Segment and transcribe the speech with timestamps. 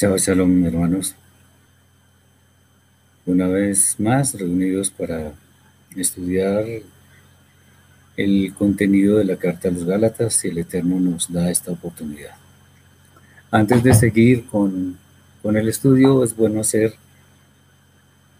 [0.00, 1.14] Shabbat Shalom, hermanos.
[3.26, 5.34] Una vez más reunidos para
[5.94, 6.64] estudiar
[8.16, 12.34] el contenido de la carta a los Gálatas y el Eterno nos da esta oportunidad.
[13.50, 14.96] Antes de seguir con,
[15.42, 16.94] con el estudio, es bueno hacer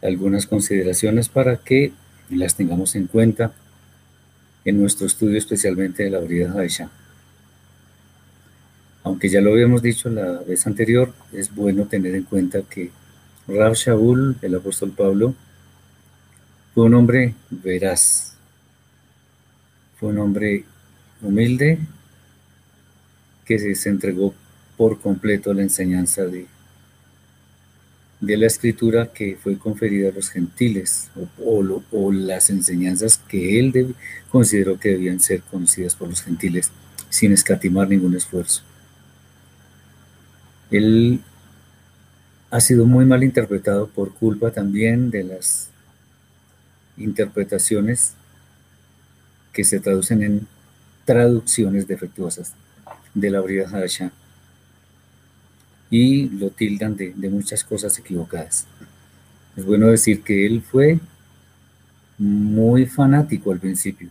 [0.00, 1.92] algunas consideraciones para que
[2.31, 3.53] las tengamos en cuenta
[4.64, 6.91] en nuestro estudio, especialmente de la Brida Haisha.
[9.20, 12.91] Aunque ya lo habíamos dicho la vez anterior, es bueno tener en cuenta que
[13.47, 15.34] Rab Shaul, el apóstol Pablo,
[16.75, 18.32] fue un hombre veraz,
[19.98, 20.64] fue un hombre
[21.20, 21.78] humilde
[23.44, 24.34] que se, entregó
[24.78, 26.47] por completo a la enseñanza de,
[28.22, 31.10] la escritura que fue conferida a los gentiles
[31.44, 33.94] o, las enseñanzas que él
[34.30, 36.70] consideró que debían ser conocidas por los gentiles
[37.10, 38.62] sin escatimar ningún esfuerzo.
[40.70, 41.20] Él
[42.50, 45.70] ha sido muy mal interpretado por culpa también de las
[46.97, 48.14] interpretaciones
[49.53, 50.47] que se traducen en
[51.04, 52.54] traducciones defectuosas
[53.14, 54.12] de la Brida Hadasha
[55.91, 58.66] y lo tildan de, de muchas cosas equivocadas.
[59.56, 61.00] Es bueno decir que él fue
[62.19, 64.10] muy fanático al principio,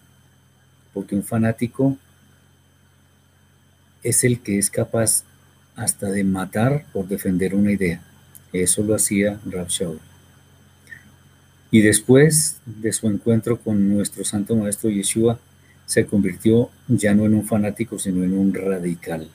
[0.94, 1.98] porque un fanático
[4.04, 5.24] es el que es capaz
[5.80, 8.02] hasta de matar por defender una idea.
[8.52, 10.00] Eso lo hacía Rab Shaul.
[11.72, 15.40] Y después de su encuentro con nuestro santo maestro Yeshua,
[15.86, 19.30] se convirtió ya no en un fanático, sino en un radical.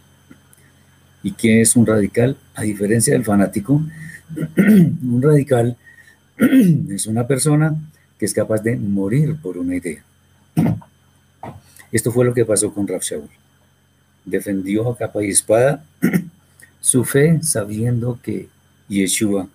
[1.22, 2.36] ¿Y qué es un radical?
[2.54, 3.82] A diferencia del fanático,
[4.56, 5.76] un radical
[6.90, 7.74] es una persona
[8.18, 10.02] que es capaz de morir por una idea.
[11.90, 13.00] Esto fue lo que pasó con Rab.
[14.24, 15.84] Defendió a capa y espada
[16.84, 18.46] su fe sabiendo que
[18.88, 19.48] Yeshua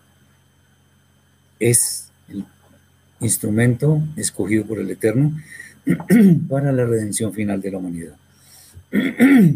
[1.60, 2.44] es el
[3.20, 5.40] instrumento escogido por el Eterno
[6.50, 8.16] para la redención final de la humanidad.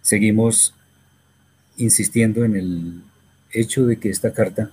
[0.00, 0.72] Seguimos
[1.76, 3.02] insistiendo en el
[3.50, 4.70] hecho de que esta carta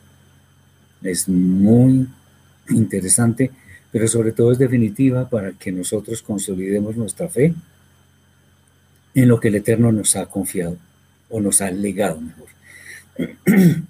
[1.02, 2.08] es muy
[2.70, 3.52] interesante,
[3.92, 7.54] pero sobre todo es definitiva para que nosotros consolidemos nuestra fe
[9.14, 10.78] en lo que el Eterno nos ha confiado
[11.30, 12.48] o nos ha legado mejor.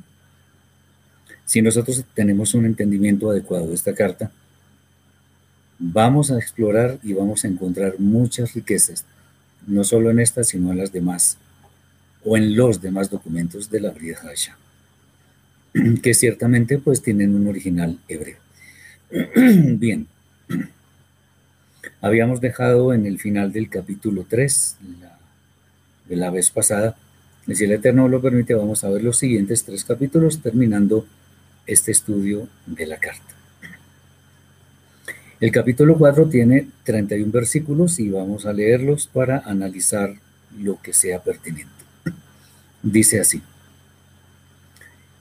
[1.45, 4.31] si nosotros tenemos un entendimiento adecuado de esta carta,
[5.79, 9.05] vamos a explorar y vamos a encontrar muchas riquezas,
[9.65, 11.37] no solo en esta, sino en las demás,
[12.23, 14.57] o en los demás documentos de la Brida Hasha,
[16.03, 18.37] que ciertamente pues tienen un original hebreo.
[19.77, 20.07] Bien,
[22.01, 25.17] habíamos dejado en el final del capítulo 3, la,
[26.07, 26.97] de la vez pasada,
[27.55, 31.05] si el Eterno lo permite, vamos a ver los siguientes tres capítulos, terminando
[31.65, 33.35] este estudio de la carta.
[35.39, 40.15] El capítulo 4 tiene 31 versículos y vamos a leerlos para analizar
[40.57, 41.69] lo que sea pertinente.
[42.83, 43.41] Dice así.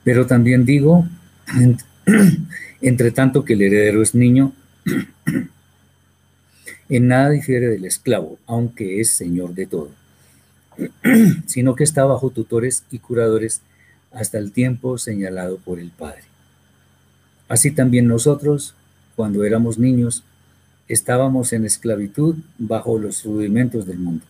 [0.03, 1.07] Pero también digo,
[2.81, 4.53] entre tanto que el heredero es niño,
[6.89, 9.91] en nada difiere del esclavo, aunque es señor de todo,
[11.47, 13.63] sino que está bajo tutores y curadores
[14.13, 16.23] hasta el tiempo señalado por el Padre.
[17.49, 18.75] Así también nosotros,
[19.17, 20.25] cuando éramos niños,
[20.89, 24.25] estábamos en esclavitud bajo los rudimentos del mundo.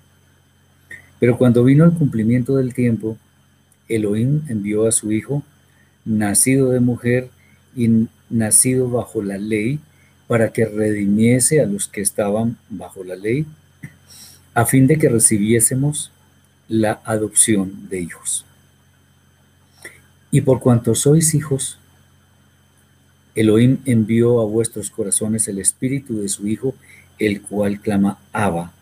[1.20, 3.16] Pero cuando vino el cumplimiento del tiempo,
[3.88, 5.42] Elohim envió a su Hijo,
[6.04, 7.30] nacido de mujer
[7.76, 9.80] y nacido bajo la ley,
[10.26, 13.46] para que redimiese a los que estaban bajo la ley,
[14.54, 16.12] a fin de que recibiésemos
[16.68, 18.44] la adopción de hijos.
[20.30, 21.78] Y por cuanto sois hijos,
[23.34, 26.74] Elohim envió a vuestros corazones el espíritu de su Hijo,
[27.18, 28.72] el cual clama Abba.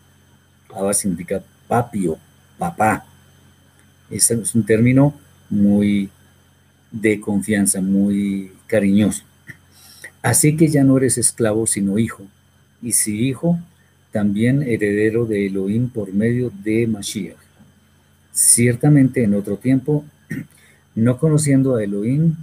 [0.74, 2.18] Abba significa papio,
[2.58, 3.04] papá.
[4.10, 5.14] Ese es un término
[5.50, 6.10] muy
[6.90, 9.24] de confianza, muy cariñoso.
[10.22, 12.24] Así que ya no eres esclavo, sino hijo.
[12.82, 13.58] Y si hijo,
[14.10, 17.45] también heredero de Elohim por medio de Mashiach.
[18.36, 20.04] Ciertamente en otro tiempo,
[20.94, 22.36] no conociendo a Elohim,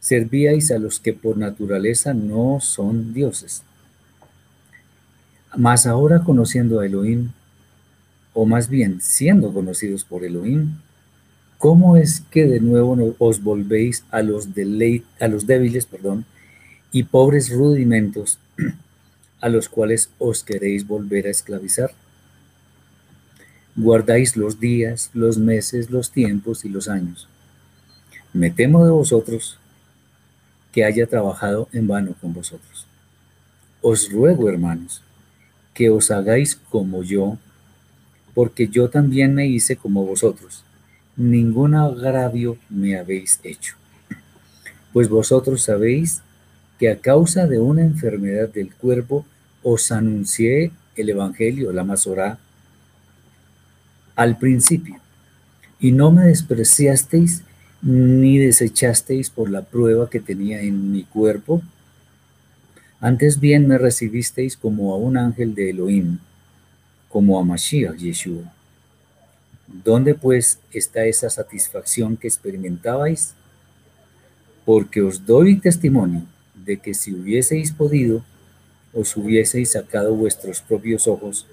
[0.00, 3.62] servíais a los que por naturaleza no son dioses.
[5.56, 7.30] Mas ahora conociendo a Elohim,
[8.34, 10.74] o más bien siendo conocidos por Elohim,
[11.56, 14.46] ¿cómo es que de nuevo os volvéis a los,
[15.20, 16.26] a los débiles perdón,
[16.92, 18.38] y pobres rudimentos
[19.40, 21.92] a los cuales os queréis volver a esclavizar?
[23.76, 27.28] Guardáis los días, los meses, los tiempos y los años.
[28.32, 29.58] Me temo de vosotros
[30.72, 32.86] que haya trabajado en vano con vosotros.
[33.80, 35.02] Os ruego, hermanos,
[35.74, 37.38] que os hagáis como yo,
[38.34, 40.64] porque yo también me hice como vosotros.
[41.16, 43.76] Ningún agravio me habéis hecho.
[44.92, 46.22] Pues vosotros sabéis
[46.78, 49.24] que a causa de una enfermedad del cuerpo
[49.62, 52.38] os anuncié el Evangelio, la Masorá,
[54.20, 54.96] al principio,
[55.80, 57.42] y no me despreciasteis
[57.80, 61.62] ni desechasteis por la prueba que tenía en mi cuerpo,
[63.00, 66.18] antes bien me recibisteis como a un ángel de Elohim,
[67.08, 68.52] como a Mashiach Yeshua.
[69.66, 73.32] ¿Dónde pues está esa satisfacción que experimentabais?
[74.66, 76.24] Porque os doy testimonio
[76.54, 78.22] de que si hubieseis podido,
[78.92, 81.46] os hubieseis sacado vuestros propios ojos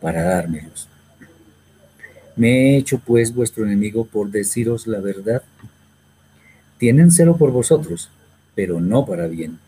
[0.00, 0.88] para dármelos.
[2.36, 5.42] Me he hecho pues vuestro enemigo por deciros la verdad.
[6.78, 8.10] Tienen celo por vosotros,
[8.54, 9.58] pero no para bien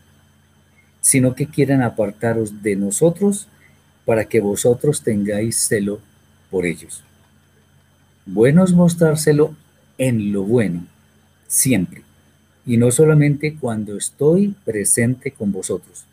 [1.01, 3.47] sino que quieran apartaros de nosotros
[4.05, 5.99] para que vosotros tengáis celo
[6.49, 7.03] por ellos.
[8.25, 9.55] Bueno es mostrárselo
[9.97, 10.85] en lo bueno,
[11.47, 12.03] siempre,
[12.65, 16.05] y no solamente cuando estoy presente con vosotros.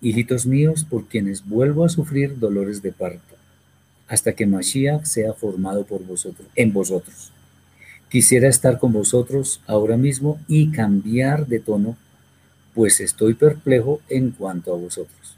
[0.00, 3.35] Hijitos míos, por quienes vuelvo a sufrir dolores de parto,
[4.08, 7.32] hasta que Mashiach sea formado por vosotros, en vosotros.
[8.08, 11.96] Quisiera estar con vosotros ahora mismo y cambiar de tono
[12.76, 15.34] pues estoy perplejo en cuanto a vosotros.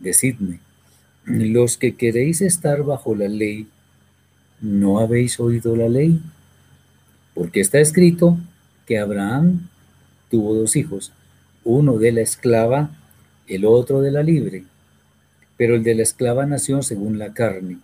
[0.00, 0.58] Decidme,
[1.24, 3.68] los que queréis estar bajo la ley,
[4.60, 6.20] ¿no habéis oído la ley?
[7.34, 8.36] Porque está escrito
[8.84, 9.68] que Abraham
[10.28, 11.12] tuvo dos hijos,
[11.62, 12.90] uno de la esclava,
[13.46, 14.64] el otro de la libre.
[15.56, 17.78] Pero el de la esclava nació según la carne,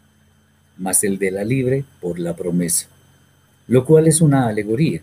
[0.76, 2.88] mas el de la libre por la promesa,
[3.68, 5.02] lo cual es una alegoría,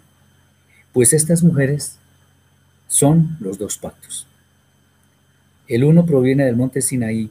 [0.91, 1.97] pues estas mujeres
[2.88, 4.27] son los dos pactos.
[5.67, 7.29] El uno proviene del monte Sinaí,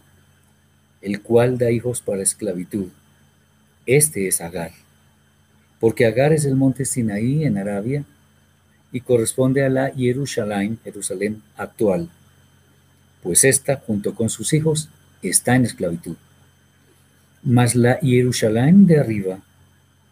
[1.00, 2.88] el cual da hijos para esclavitud.
[3.86, 4.72] Este es Agar,
[5.80, 8.04] porque Agar es el monte Sinaí en Arabia
[8.92, 12.08] y corresponde a la Jerusalén, Jerusalén actual,
[13.22, 14.88] pues ésta, junto con sus hijos,
[15.28, 16.16] está en esclavitud.
[17.42, 19.38] Mas la Jerusalén de arriba,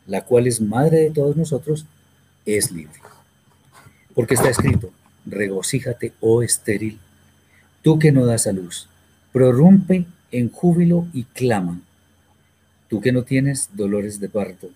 [0.07, 1.87] la cual es madre de todos nosotros,
[2.47, 3.01] es libre.
[4.15, 4.93] Porque está escrito,
[5.27, 6.99] regocíjate, oh estéril,
[7.83, 8.89] tú que no das a luz,
[9.33, 11.81] prorrumpe en júbilo y clama,
[12.89, 14.71] tú que no tienes dolores de parto,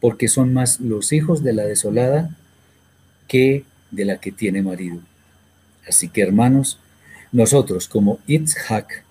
[0.00, 2.36] porque son más los hijos de la desolada
[3.26, 4.98] que de la que tiene marido.
[5.88, 6.78] Así que hermanos,
[7.32, 9.03] nosotros como Itzhak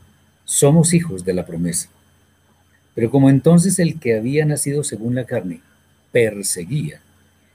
[0.45, 1.89] somos hijos de la promesa.
[2.95, 5.61] Pero como entonces el que había nacido según la carne
[6.11, 7.01] perseguía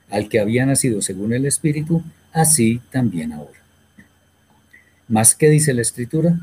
[0.09, 2.03] al que había nacido según el Espíritu,
[2.33, 3.59] así también ahora.
[5.07, 6.39] Más que dice la Escritura,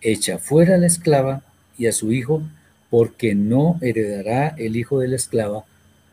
[0.00, 1.42] echa fuera a la esclava
[1.78, 2.42] y a su hijo,
[2.90, 5.64] porque no heredará el hijo de la esclava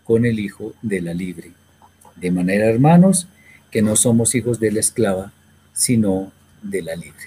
[0.04, 1.52] con el hijo de la libre.
[2.16, 3.28] De manera, hermanos,
[3.72, 5.32] que no somos hijos de la esclava,
[5.74, 7.26] sino de la libre.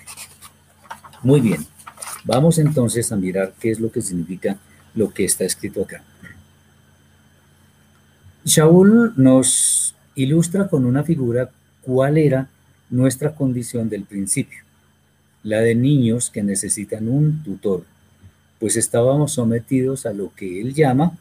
[1.22, 1.66] Muy bien,
[2.26, 4.58] vamos entonces a mirar qué es lo que significa
[4.94, 6.02] lo que está escrito acá.
[8.44, 11.50] Shaul nos ilustra con una figura
[11.82, 12.48] cuál era
[12.90, 14.60] nuestra condición del principio,
[15.42, 17.84] la de niños que necesitan un tutor,
[18.58, 21.16] pues estábamos sometidos a lo que él llama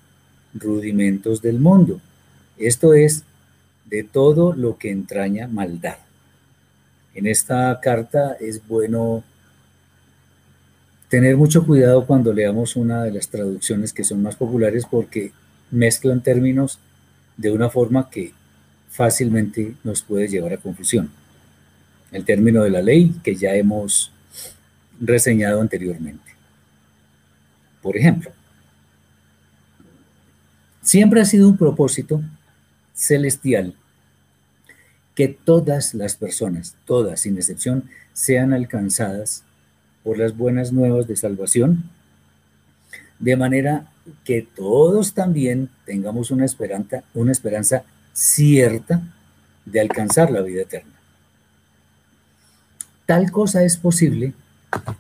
[0.54, 2.00] rudimentos del mundo,
[2.58, 3.24] esto es,
[3.86, 5.98] de todo lo que entraña maldad.
[7.14, 9.24] En esta carta es bueno
[11.16, 15.32] tener mucho cuidado cuando leamos una de las traducciones que son más populares porque
[15.72, 16.78] mezclan términos
[17.38, 18.34] de una forma que
[18.90, 21.10] fácilmente nos puede llevar a confusión.
[22.12, 24.12] El término de la ley que ya hemos
[25.00, 26.34] reseñado anteriormente.
[27.82, 28.32] Por ejemplo,
[30.82, 32.22] siempre ha sido un propósito
[32.94, 33.74] celestial
[35.16, 39.45] que todas las personas, todas sin excepción, sean alcanzadas
[40.06, 41.90] por las buenas nuevas de salvación,
[43.18, 43.88] de manera
[44.24, 47.84] que todos también tengamos una esperanza,
[48.14, 49.02] cierta
[49.66, 50.94] de alcanzar la vida eterna.
[53.08, 54.34] Tal cosa es posible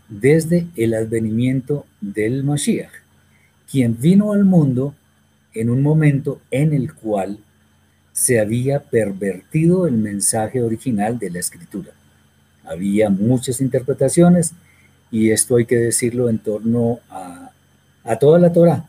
[0.09, 2.91] desde el advenimiento del Mashiach,
[3.71, 4.95] quien vino al mundo
[5.53, 7.37] en un momento en el cual
[8.11, 11.91] se había pervertido el mensaje original de la escritura.
[12.63, 14.53] Había muchas interpretaciones
[15.11, 17.51] y esto hay que decirlo en torno a,
[18.19, 18.87] toda la Torah.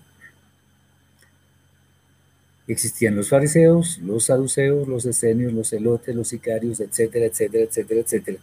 [2.68, 8.38] Existían los fariseos, los saduceos, los esenios, los elotes, los sicarios, etcétera, etcétera, etcétera, etcétera.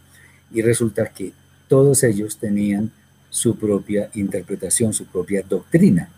[0.50, 1.32] Y resulta que
[1.68, 2.90] todos ellos tenían
[3.28, 6.08] su propia interpretación, su propia doctrina.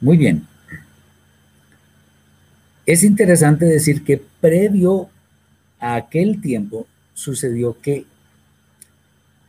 [0.00, 0.46] Muy bien.
[2.86, 5.08] Es interesante decir que previo
[5.78, 8.04] a aquel tiempo sucedió que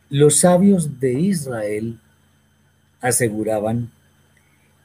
[0.08, 1.98] los sabios de Israel
[3.00, 3.90] aseguraban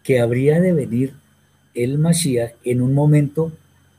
[0.03, 1.13] que habría de venir
[1.73, 3.51] el Mashiach en un momento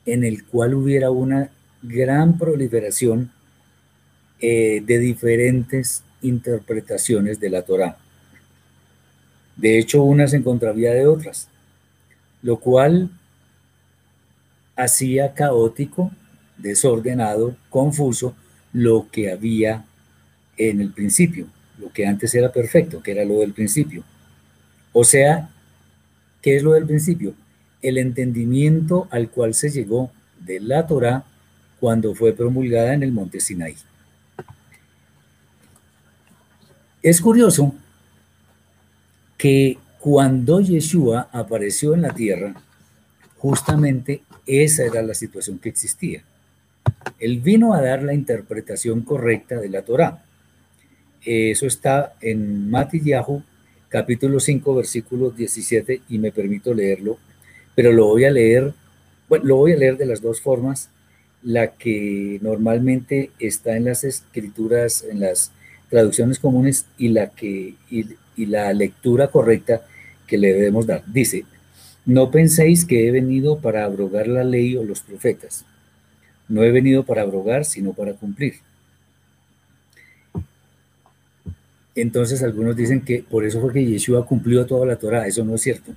[0.05, 1.49] en el cual hubiera una
[1.81, 3.31] gran proliferación
[4.39, 7.97] eh, de diferentes interpretaciones de la Torá.
[9.55, 11.47] De hecho, unas en contravía de otras,
[12.41, 13.09] lo cual
[14.75, 16.11] hacía caótico,
[16.57, 18.35] desordenado, confuso
[18.73, 19.85] lo que había
[20.57, 24.03] en el principio, lo que antes era perfecto, que era lo del principio.
[24.91, 25.49] O sea,
[26.41, 27.33] ¿qué es lo del principio?
[27.81, 31.25] El entendimiento al cual se llegó de la Torá
[31.79, 33.75] cuando fue promulgada en el monte Sinaí.
[37.01, 37.75] Es curioso
[39.37, 42.53] que cuando Yeshua apareció en la tierra,
[43.37, 46.23] justamente esa era la situación que existía.
[47.19, 50.23] Él vino a dar la interpretación correcta de la Torá.
[51.25, 53.43] Eso está en Matillahu,
[53.89, 57.17] capítulo 5, versículo 17, y me permito leerlo,
[57.75, 58.73] pero lo voy a leer,
[59.29, 60.89] bueno, lo voy a leer de las dos formas,
[61.41, 65.51] la que normalmente está en las escrituras, en las
[65.89, 67.75] traducciones comunes y la que
[68.35, 69.85] y la lectura correcta
[70.27, 71.03] que le debemos dar.
[71.05, 71.45] Dice,
[72.05, 75.65] no penséis que he venido para abrogar la ley o los profetas.
[76.49, 78.55] No he venido para abrogar, sino para cumplir.
[81.95, 85.27] Entonces algunos dicen que por eso fue que Yeshua cumplió toda la Torah.
[85.27, 85.93] Eso no es cierto.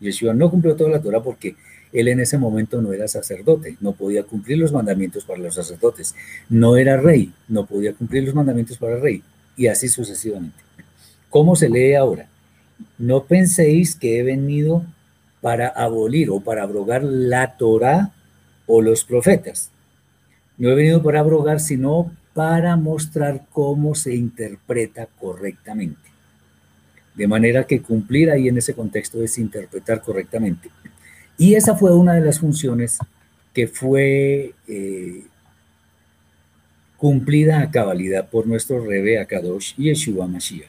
[0.00, 1.56] Yeshua no cumplió toda la Torah porque
[1.92, 6.14] él en ese momento no era sacerdote, no podía cumplir los mandamientos para los sacerdotes.
[6.48, 9.22] No era rey, no podía cumplir los mandamientos para el rey.
[9.56, 10.58] Y así sucesivamente.
[11.30, 12.28] ¿Cómo se lee ahora?
[12.98, 14.84] No penséis que he venido
[15.40, 18.12] para abolir o para abrogar la Torah
[18.66, 19.70] o los profetas.
[20.58, 26.10] No he venido para abrogar, sino para mostrar cómo se interpreta correctamente.
[27.14, 30.68] De manera que cumplir ahí en ese contexto es interpretar correctamente.
[31.38, 32.98] Y esa fue una de las funciones
[33.54, 35.24] que fue eh,
[36.98, 40.68] cumplida a cabalidad por nuestro Rebe Akadosh y Yeshua Mashiach.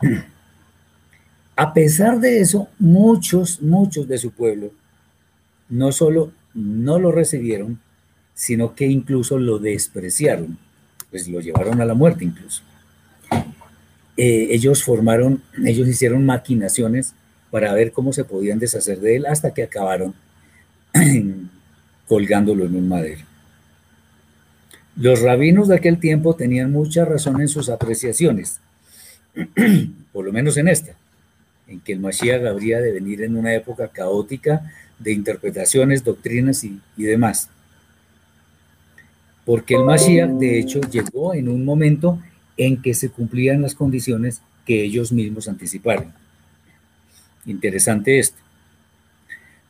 [1.56, 4.72] A pesar de eso, muchos, muchos de su pueblo
[5.68, 7.78] no solo no lo recibieron,
[8.34, 10.58] sino que incluso lo despreciaron,
[11.10, 12.62] pues lo llevaron a la muerte incluso.
[14.16, 17.14] Eh, ellos formaron, ellos hicieron maquinaciones
[17.50, 20.14] para ver cómo se podían deshacer de él hasta que acabaron
[22.08, 23.22] colgándolo en un madero.
[24.96, 28.60] Los rabinos de aquel tiempo tenían mucha razón en sus apreciaciones,
[30.12, 30.96] por lo menos en esta
[31.66, 36.80] en que el Mashiach habría de venir en una época caótica de interpretaciones, doctrinas y,
[36.96, 37.50] demás.
[39.44, 42.18] Porque el Mashiach, de hecho, llegó en un momento
[42.56, 46.12] en que se cumplían las condiciones que ellos mismos anticiparon.
[47.44, 48.38] Interesante esto.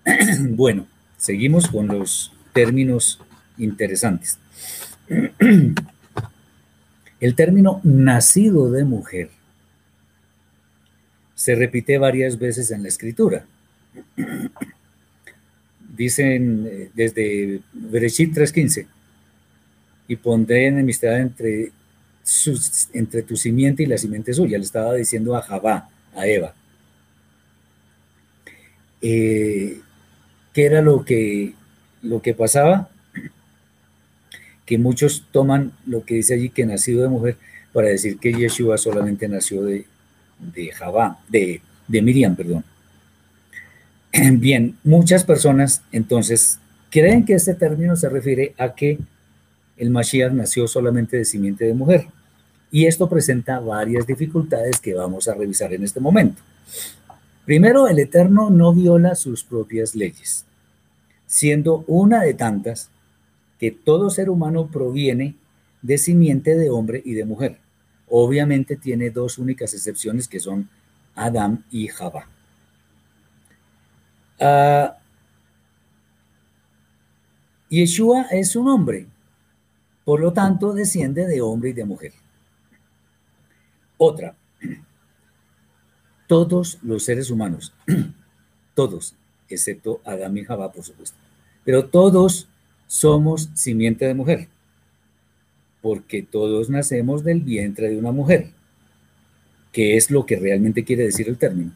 [0.51, 3.21] bueno, seguimos con los términos
[3.59, 4.39] interesantes.
[7.21, 9.31] El término nacido de mujer
[11.35, 13.47] se repite varias veces en la escritura.
[15.97, 18.87] Dicen eh, desde Bereshit 3.15,
[20.09, 21.73] y pondré enemistad entre,
[22.93, 24.59] entre tu simiente y la simiente suya.
[24.59, 26.55] Le estaba diciendo a Javá, a Eva.
[29.01, 29.81] Eh,
[30.53, 31.55] ¿Qué era lo que,
[32.03, 32.89] lo que pasaba?
[34.65, 37.37] Que muchos toman lo que dice allí que nacido de mujer
[37.73, 39.85] para decir que Yeshua solamente nació de,
[40.39, 42.65] de Javá, de, de Miriam, perdón.
[44.33, 48.99] Bien, muchas personas entonces creen que este término se refiere a que
[49.77, 52.07] el Mashiach nació solamente de simiente de mujer.
[52.71, 56.43] Y esto presenta varias dificultades que vamos a revisar en este momento.
[57.45, 60.45] Primero, el Eterno no viola sus propias leyes,
[61.27, 62.91] siendo una de tantas
[63.59, 65.35] que todo ser humano proviene
[65.83, 67.59] de simiente de hombre y de mujer.
[68.09, 70.69] Obviamente tiene dos únicas excepciones que son
[71.15, 72.27] Adán y Java.
[74.41, 74.97] Ah,
[77.69, 79.07] Yeshua es un hombre,
[80.05, 82.13] por lo tanto desciende de hombre y de mujer.
[83.97, 84.37] Otra,
[86.27, 87.73] todos los seres humanos,
[88.75, 89.15] todos,
[89.49, 91.17] excepto Adán y Java, por supuesto,
[91.65, 92.49] pero todos
[92.87, 94.49] somos simiente de mujer,
[95.81, 98.51] porque todos nacemos del vientre de una mujer,
[99.73, 101.73] que es lo que realmente quiere decir el término.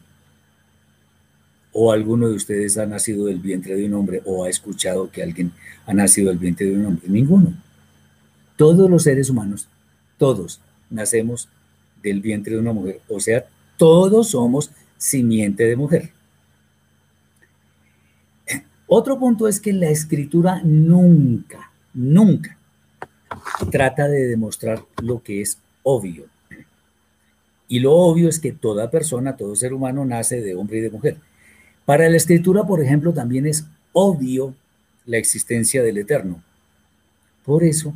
[1.71, 5.21] ¿O alguno de ustedes ha nacido del vientre de un hombre o ha escuchado que
[5.21, 5.51] alguien
[5.85, 7.07] ha nacido del vientre de un hombre?
[7.07, 7.68] Ninguno.
[8.59, 9.69] Todos los seres humanos,
[10.17, 11.47] todos nacemos
[12.03, 12.99] del vientre de una mujer.
[13.07, 13.45] O sea,
[13.77, 16.09] todos somos simiente de mujer.
[18.85, 22.57] Otro punto es que la escritura nunca, nunca
[23.71, 26.25] trata de demostrar lo que es obvio.
[27.69, 30.89] Y lo obvio es que toda persona, todo ser humano nace de hombre y de
[30.89, 31.15] mujer.
[31.85, 34.53] Para la escritura, por ejemplo, también es obvio
[35.05, 36.43] la existencia del Eterno.
[37.45, 37.93] Por eso,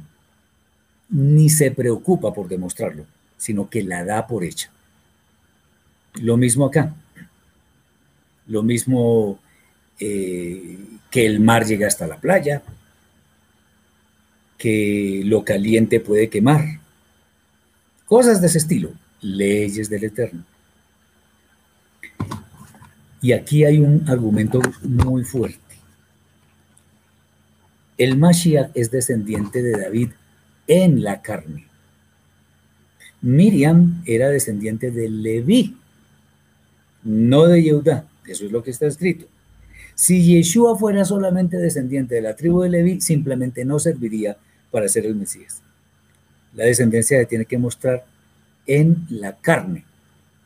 [1.13, 3.06] ni se preocupa por demostrarlo,
[3.38, 4.71] sino que la da por hecha.
[6.15, 6.95] Lo mismo acá.
[8.47, 9.39] Lo mismo
[9.99, 10.80] eh,
[11.12, 12.63] que el mar llega hasta la playa,
[14.58, 16.80] que lo caliente puede quemar.
[18.06, 20.43] Cosas de ese estilo, leyes del Eterno.
[23.21, 25.60] Y aquí hay un argumento muy fuerte.
[27.99, 30.10] El Mashiach es descendiente de David
[30.67, 31.67] en la carne.
[33.21, 35.78] Miriam era descendiente de Leví,
[37.04, 38.06] no de Yehudá.
[38.28, 39.26] Eso es lo que está escrito.
[39.95, 44.38] Si Yeshua fuera solamente descendiente de la tribu de Leví, simplemente no serviría
[44.71, 45.62] para ser el Mesías.
[46.56, 48.06] La descendencia tiene que mostrar
[48.65, 49.86] en la carne.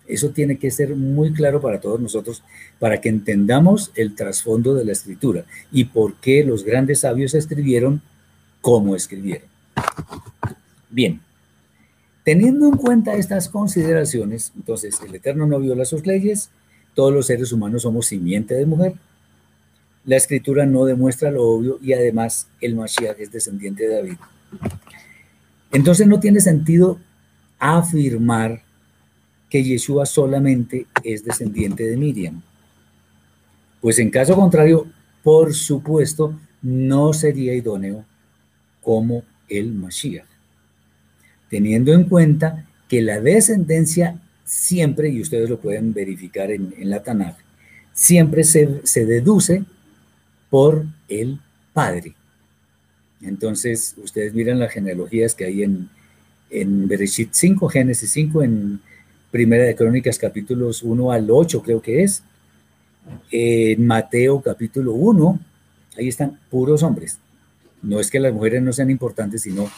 [0.07, 2.43] Eso tiene que ser muy claro para todos nosotros,
[2.79, 8.01] para que entendamos el trasfondo de la escritura y por qué los grandes sabios escribieron
[8.61, 9.56] como escribieron.
[10.89, 11.21] Bien,
[12.23, 16.49] teniendo en cuenta estas consideraciones, entonces el Eterno no viola sus leyes,
[16.93, 18.95] todos los seres humanos somos simiente de mujer,
[20.05, 24.17] la escritura no demuestra lo obvio y además el Mashiach es descendiente de David.
[25.71, 26.97] Entonces no tiene sentido
[27.59, 28.63] afirmar
[29.49, 32.41] que Yeshua solamente es descendiente de Miriam.
[33.81, 34.87] Pues en caso contrario,
[35.23, 38.05] por supuesto, no sería idóneo
[38.81, 40.27] como el Mashiach.
[41.49, 47.35] Teniendo en cuenta que la descendencia siempre, y ustedes lo pueden verificar en, la Tanaj,
[47.93, 49.63] siempre se, se deduce
[50.49, 51.39] por el
[51.73, 52.15] Padre.
[53.21, 55.89] Entonces, ustedes miran las genealogías que hay en,
[56.49, 58.79] en Bereshit 5, Génesis 5, en
[59.31, 62.23] Primera de Crónicas capítulos 1 al 8 creo que es,
[63.31, 65.39] en Mateo capítulo 1,
[65.97, 67.19] ahí están puros hombres.
[67.81, 69.69] No es que las mujeres no sean importantes, sino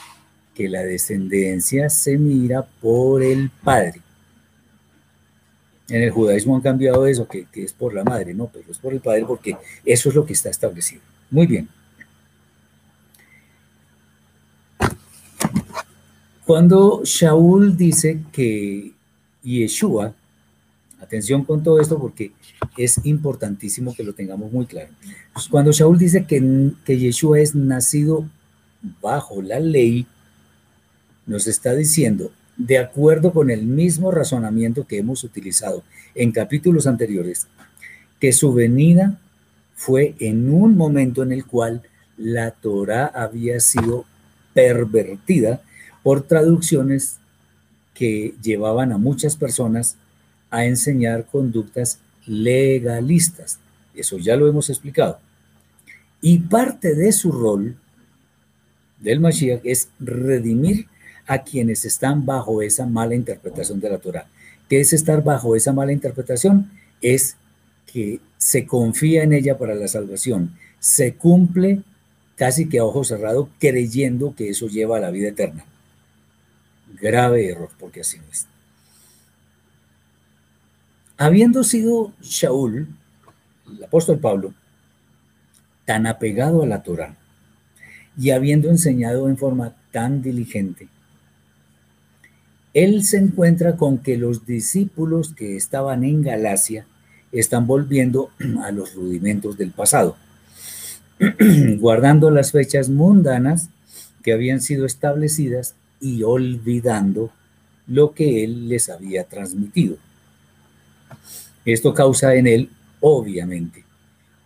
[0.56, 4.02] que la descendencia se mira por el padre.
[5.90, 8.78] En el judaísmo han cambiado eso, que, que, es por la madre, no, pero es
[8.78, 11.02] por el padre porque eso es lo que está establecido.
[11.32, 11.68] Muy bien.
[16.46, 18.94] Cuando Shaul dice que
[19.44, 20.16] Yeshua,
[21.10, 22.32] atención con todo esto porque
[22.78, 24.90] es importantísimo que lo tengamos muy claro.
[25.34, 28.30] Pues cuando Shaul dice que, que Yeshua es nacido
[29.02, 30.06] bajo la ley,
[31.26, 37.48] nos está diciendo, de acuerdo con el mismo razonamiento que hemos utilizado en capítulos anteriores,
[38.20, 39.20] que su venida
[39.76, 41.82] fue en un momento en el cual
[42.18, 44.06] la Torah había sido
[44.54, 45.62] pervertida
[46.04, 47.18] por traducciones
[47.94, 49.96] que llevaban a muchas personas
[50.50, 53.60] a enseñar conductas legalistas.
[53.96, 55.20] Eso ya lo hemos explicado.
[56.22, 57.78] Y parte de su rol
[59.00, 60.88] del Mashiach es redimir
[61.28, 64.28] a quienes están bajo esa mala interpretación de la Torah.
[64.68, 66.72] ¿Qué es estar bajo esa mala interpretación?
[67.02, 67.36] Es
[67.86, 71.82] que se confía en ella para la salvación, se cumple
[72.36, 75.66] casi que a ojo cerrado creyendo que eso lleva a la vida eterna.
[77.02, 78.48] Grave error, porque así no es.
[81.22, 82.88] Habiendo sido Shaul,
[83.68, 84.54] el apóstol Pablo,
[85.84, 87.18] tan apegado a la Torah
[88.18, 90.88] y habiendo enseñado en forma tan diligente,
[92.74, 96.86] él se encuentra con que los discípulos que estaban en Galacia
[97.34, 98.32] están volviendo
[98.64, 100.16] a los rudimentos del pasado,
[101.80, 103.68] guardando las fechas mundanas
[104.24, 107.30] que habían sido establecidas y olvidando
[107.88, 109.98] lo que él les había transmitido.
[111.66, 112.70] Esto causa en él,
[113.00, 113.84] obviamente,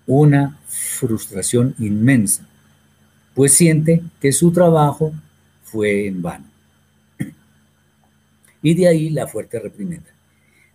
[0.06, 2.48] una frustración inmensa,
[3.34, 5.14] pues siente que su trabajo
[5.64, 6.46] fue en vano.
[8.62, 10.10] Y de ahí la fuerte reprimenda.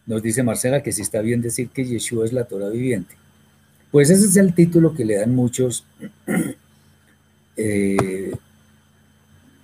[0.06, 3.14] Nos dice Marcela que si está bien decir que Yeshua es la Torah viviente.
[3.90, 5.86] Pues ese es el título que le dan muchos,
[7.56, 8.32] eh,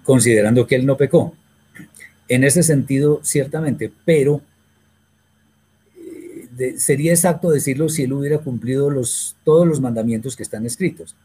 [0.02, 1.34] considerando que él no pecó.
[2.28, 4.40] En ese sentido, ciertamente, pero
[6.76, 8.90] sería exacto decirlo si él hubiera cumplido
[9.44, 11.16] todos los mandamientos que están escritos.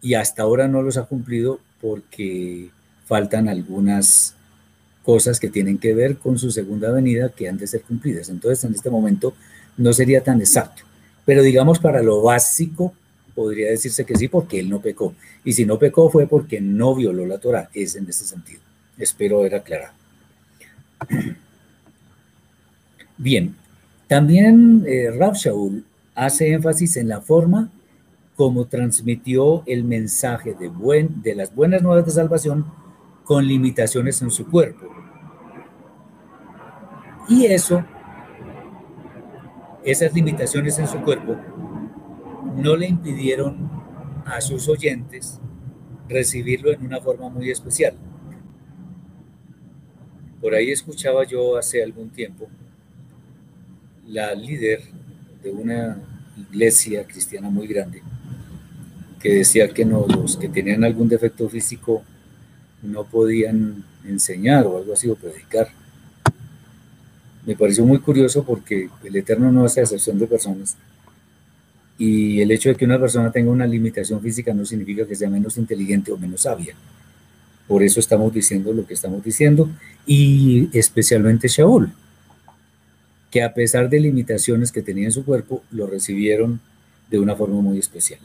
[0.00, 2.70] Y hasta ahora no los ha cumplido porque
[3.06, 4.34] faltan algunas
[5.02, 8.28] cosas que tienen que ver con su segunda venida que han de ser cumplidas.
[8.28, 9.34] Entonces, en este momento
[9.76, 10.82] no sería tan exacto.
[11.24, 12.94] Pero digamos, para lo básico,
[13.34, 15.14] podría decirse que sí, porque él no pecó.
[15.44, 17.68] Y si no pecó fue porque no violó la Torah.
[17.74, 18.60] Es en ese sentido.
[18.98, 19.94] Espero haber aclarado.
[23.18, 23.54] Bien,
[24.08, 27.70] también eh, Rav Shaul hace énfasis en la forma
[28.36, 32.66] como transmitió el mensaje de, buen, de las buenas nuevas de salvación
[33.24, 34.86] con limitaciones en su cuerpo.
[37.28, 37.84] Y eso,
[39.84, 41.36] esas limitaciones en su cuerpo,
[42.56, 43.70] no le impidieron
[44.26, 45.40] a sus oyentes
[46.08, 47.94] recibirlo en una forma muy especial.
[50.40, 52.48] Por ahí escuchaba yo hace algún tiempo
[54.08, 54.82] la líder
[55.42, 55.96] de una
[56.36, 58.02] iglesia cristiana muy grande
[59.20, 62.02] que decía que no, los que tenían algún defecto físico
[62.82, 65.68] no podían enseñar o algo así o predicar.
[67.46, 70.76] Me pareció muy curioso porque el Eterno no hace excepción de personas
[71.96, 75.30] y el hecho de que una persona tenga una limitación física no significa que sea
[75.30, 76.74] menos inteligente o menos sabia.
[77.66, 79.70] Por eso estamos diciendo lo que estamos diciendo
[80.06, 81.90] y especialmente Shaul
[83.34, 86.60] que a pesar de limitaciones que tenía en su cuerpo, lo recibieron
[87.10, 88.20] de una forma muy especial.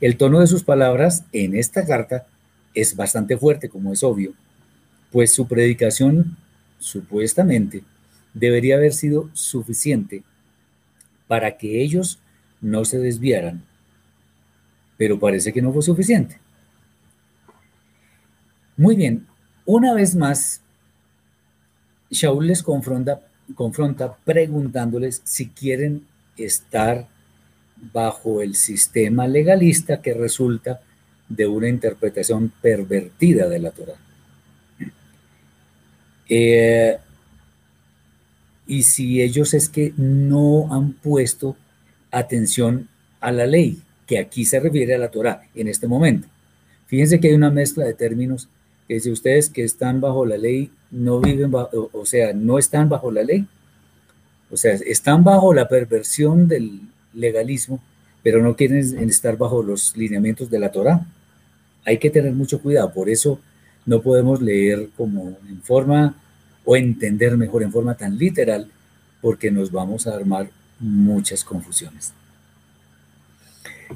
[0.00, 2.26] El tono de sus palabras en esta carta
[2.72, 4.32] es bastante fuerte, como es obvio,
[5.10, 6.38] pues su predicación
[6.78, 7.84] supuestamente
[8.32, 10.22] debería haber sido suficiente
[11.28, 12.18] para que ellos
[12.62, 13.62] no se desviaran,
[14.96, 16.38] pero parece que no fue suficiente.
[18.78, 19.26] Muy bien,
[19.66, 20.62] una vez más,
[22.08, 23.20] Shaul les confronta
[23.54, 27.08] confronta preguntándoles si quieren estar
[27.92, 30.80] bajo el sistema legalista que resulta
[31.28, 33.96] de una interpretación pervertida de la Torah.
[36.28, 36.98] Eh,
[38.66, 41.56] y si ellos es que no han puesto
[42.10, 42.88] atención
[43.20, 46.28] a la ley, que aquí se refiere a la Torah en este momento.
[46.86, 48.48] Fíjense que hay una mezcla de términos
[48.92, 52.90] que si ustedes que están bajo la ley no viven, bajo, o sea, no están
[52.90, 53.46] bajo la ley,
[54.50, 56.78] o sea, están bajo la perversión del
[57.14, 57.82] legalismo,
[58.22, 61.06] pero no quieren estar bajo los lineamientos de la Torah.
[61.86, 63.40] Hay que tener mucho cuidado, por eso
[63.86, 66.14] no podemos leer como en forma
[66.66, 68.70] o entender mejor en forma tan literal,
[69.22, 72.12] porque nos vamos a armar muchas confusiones.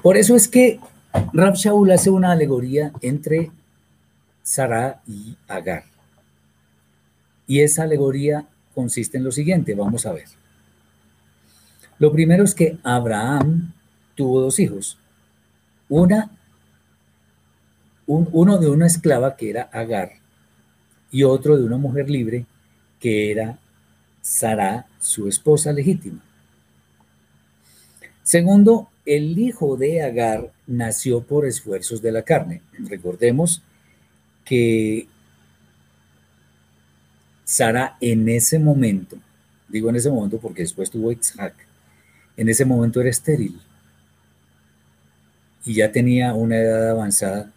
[0.02, 0.80] Por eso es que
[1.34, 3.50] Rab Shaul hace una alegoría entre
[4.46, 5.82] Sarah y Agar.
[7.48, 10.26] Y esa alegoría consiste en lo siguiente, vamos a ver.
[11.98, 13.72] Lo primero es que Abraham
[14.14, 14.98] tuvo dos hijos.
[15.88, 16.30] Una,
[18.06, 20.12] uno de una esclava que era Agar
[21.10, 22.46] y otro de una mujer libre
[23.00, 23.58] que era
[24.22, 26.22] Sarah, su esposa legítima.
[28.22, 32.62] Segundo, el hijo de Agar nació por esfuerzos de la carne.
[32.78, 33.62] Recordemos
[34.46, 35.06] que
[37.44, 39.18] Sara en ese momento,
[39.68, 41.54] digo en ese momento porque después tuvo Isaac,
[42.36, 43.60] en ese momento era estéril
[45.64, 47.52] y ya tenía una edad avanzada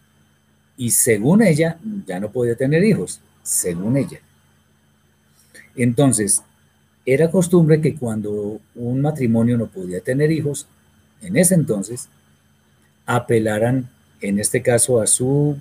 [0.76, 4.20] y según ella ya no podía tener hijos, según ella.
[5.76, 6.42] Entonces,
[7.06, 10.68] era costumbre que cuando un matrimonio no podía tener hijos,
[11.22, 12.10] en ese entonces,
[13.06, 13.90] apelaran,
[14.22, 15.60] en este caso, a su,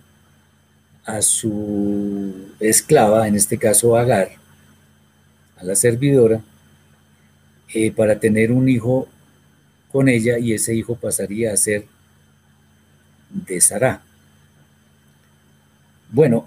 [1.09, 4.29] a su esclava, en este caso Agar,
[5.57, 6.42] a la servidora,
[7.73, 9.09] eh, para tener un hijo
[9.90, 11.87] con ella y ese hijo pasaría a ser
[13.31, 14.03] de Sara.
[16.11, 16.47] Bueno,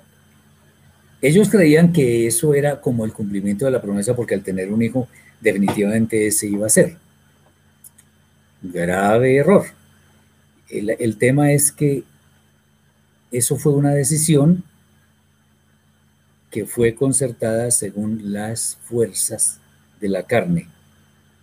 [1.24, 4.84] ellos creían que eso era como el cumplimiento de la promesa porque al tener un
[4.84, 5.08] hijo
[5.39, 6.97] definitivamente ese iba a ser.
[8.62, 9.65] Grave error.
[10.69, 12.04] El tema es que
[13.32, 14.63] eso fue una decisión
[16.50, 19.60] que fue concertada según las fuerzas
[20.02, 20.67] de la carne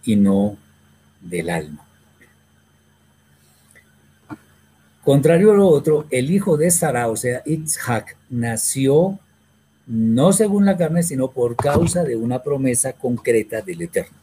[0.05, 0.57] y no
[1.23, 1.87] del alma.
[5.03, 9.19] Contrario a lo otro, el hijo de Sara, o sea, Itzhak, nació
[9.87, 14.19] no según la carne, sino por causa de una promesa concreta del Eterno.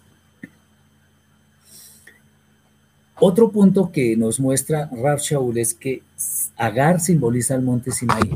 [3.17, 6.03] Otro punto que nos muestra Rav Shaul es que
[6.57, 8.35] Agar simboliza el monte Sinaí,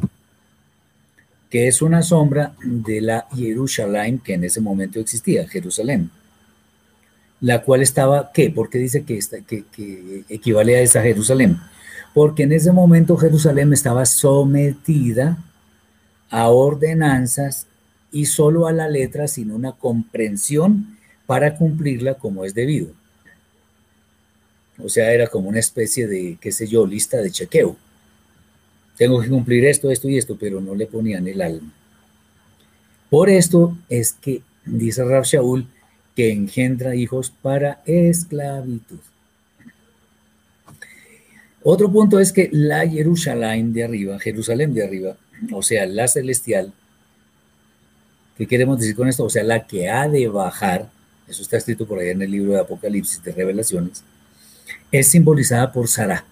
[1.49, 6.11] que es una sombra de la Jerusalén que en ese momento existía, Jerusalén,
[7.41, 8.49] la cual estaba, ¿qué?
[8.49, 11.57] ¿Por qué dice que, que, que equivale a esa Jerusalén?
[12.13, 15.37] Porque en ese momento Jerusalén estaba sometida
[16.29, 17.67] a ordenanzas
[18.11, 22.91] y solo a la letra sin una comprensión para cumplirla como es debido.
[24.83, 27.75] O sea, era como una especie de, qué sé yo, lista de chequeo.
[28.99, 31.71] Tengo que cumplir esto, esto y esto, pero no le ponían el alma.
[33.09, 35.65] Por esto es que dice Rab Shaul
[36.17, 38.99] que engendra hijos para esclavitud.
[41.63, 45.15] Otro punto es que la Jerusalén de arriba, Jerusalén de arriba,
[45.53, 46.73] o sea, la celestial,
[48.37, 49.23] ¿qué queremos decir con esto?
[49.23, 50.89] O sea, la que ha de bajar,
[51.25, 54.03] eso está escrito por ahí en el libro de Apocalipsis de Revelaciones,
[54.91, 56.25] es simbolizada por Sara,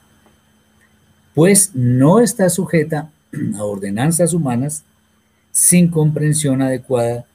[1.38, 3.12] pues no está sujeta
[3.58, 4.82] a ordenanzas humanas
[5.52, 7.28] sin comprensión adecuada,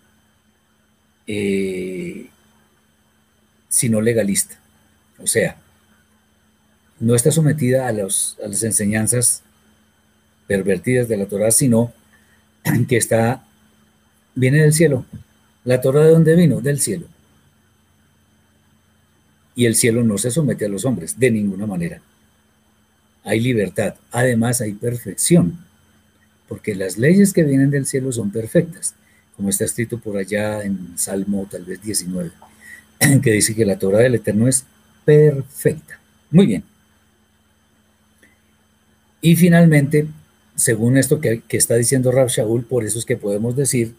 [1.28, 2.26] eh,
[3.68, 4.58] sino legalista.
[5.22, 5.56] O sea,
[6.98, 9.44] no está sometida a, las enseñanzas
[10.48, 11.92] pervertidas de la Torah, sino
[12.88, 13.44] que está,
[14.34, 15.06] viene del cielo.
[15.62, 16.60] ¿La Torah de dónde vino?
[16.60, 17.06] Del cielo.
[19.54, 22.02] Y el cielo no se somete a los hombres, de ninguna manera.
[23.24, 25.58] Hay libertad, además hay perfección,
[26.48, 28.94] porque las leyes que vienen del cielo son perfectas,
[29.36, 32.30] como está escrito por allá en Salmo tal vez 19,
[33.22, 34.64] que dice que la Torah del Eterno es
[35.04, 35.98] perfecta.
[36.30, 36.64] Muy bien.
[39.20, 40.08] Y finalmente,
[40.56, 43.94] según esto que, está diciendo Rab Shaul, por eso es que podemos decir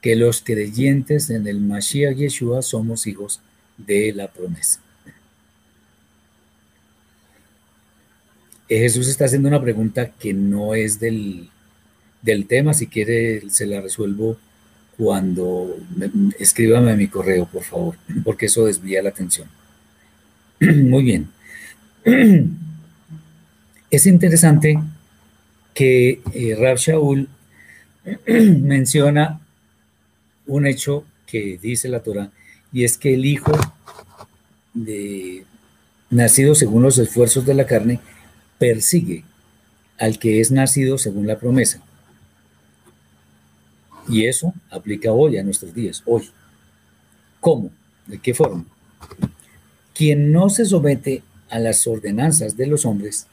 [0.00, 3.40] que los creyentes en el Mashiach Yeshua somos hijos
[3.76, 4.80] de la promesa.
[8.68, 11.48] Jesús está haciendo una pregunta que no es del,
[12.22, 14.36] del tema, si quiere se la resuelvo
[14.96, 15.76] cuando
[16.38, 19.48] escríbame a mi correo, por favor, porque eso desvía la atención.
[20.60, 21.28] Muy bien.
[23.90, 24.78] Es interesante
[25.72, 27.26] que eh, Rab Shaul
[28.26, 29.40] menciona
[30.46, 32.30] un hecho que dice la Torah,
[32.70, 33.52] y es que el hijo
[34.74, 35.46] de,
[36.10, 38.00] nacido según los esfuerzos de la carne
[38.58, 39.24] persigue
[39.98, 41.82] al que es nacido según la promesa.
[44.08, 46.30] Y eso aplica hoy a nuestros días, hoy.
[47.40, 47.70] ¿Cómo?
[48.06, 48.64] ¿De qué forma?
[49.94, 53.26] Quien no se somete a las ordenanzas de los hombres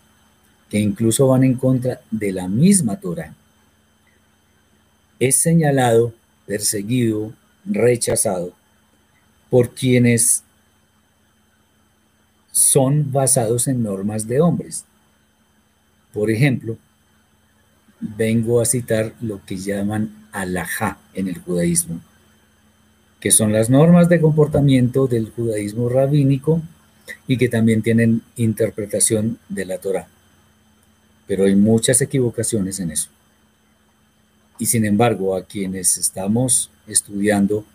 [0.70, 3.36] que incluso van en contra de la misma Torah,
[5.20, 6.14] es señalado,
[6.46, 7.34] perseguido,
[7.66, 8.54] rechazado
[9.50, 10.44] por quienes
[12.52, 14.86] son basados en normas de hombres.
[16.16, 16.80] Por ejemplo,
[18.00, 22.02] vengo a citar lo que llaman alajá en el judaísmo,
[23.20, 26.64] que son las normas de comportamiento del judaísmo rabínico
[27.28, 30.08] y que también tienen interpretación de la Torah
[31.28, 33.10] pero hay muchas equivocaciones en eso.
[34.58, 37.66] Y sin embargo, a quienes estamos estudiando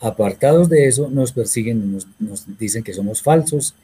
[0.00, 3.74] apartados de eso, nos persiguen, nos, nos dicen que somos falsos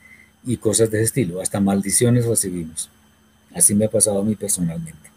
[0.44, 1.40] y cosas de ese estilo.
[1.40, 2.90] Hasta maldiciones recibimos.
[3.56, 5.10] Así me ha pasado a mí personalmente.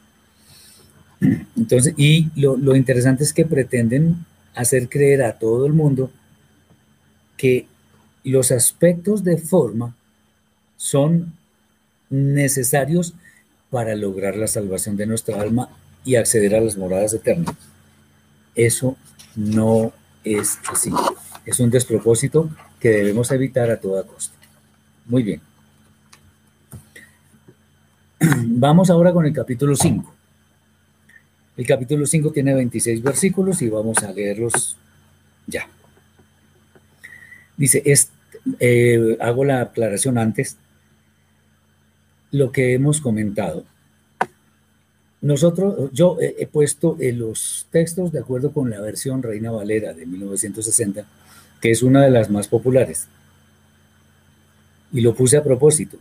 [1.58, 4.26] Entonces, y lo, lo interesante es que pretenden
[4.56, 6.10] hacer creer a todo el mundo
[7.36, 7.68] que
[8.24, 9.96] los aspectos de forma
[10.78, 11.34] son
[12.10, 13.14] necesarios
[13.70, 15.70] para lograr la salvación de nuestra alma
[16.06, 17.56] y acceder a las moradas eternas.
[18.56, 18.98] Eso
[19.36, 19.92] no
[20.24, 20.92] es así.
[21.46, 22.50] Es un despropósito
[22.80, 24.36] que debemos evitar a toda costa.
[25.06, 25.42] Muy bien.
[28.62, 30.14] Vamos ahora con el capítulo 5.
[31.56, 34.76] El capítulo 5 tiene 26 versículos y vamos a leerlos
[35.48, 35.70] ya.
[37.56, 38.10] Dice, es,
[38.60, 40.58] eh, hago la aclaración antes,
[42.32, 43.64] lo que hemos comentado.
[45.22, 50.06] Nosotros, yo he, puesto en los textos de acuerdo con la versión Reina Valera de
[50.06, 51.06] 1960,
[51.62, 53.08] que es una de las más populares.
[54.92, 55.98] Y lo puse a propósito,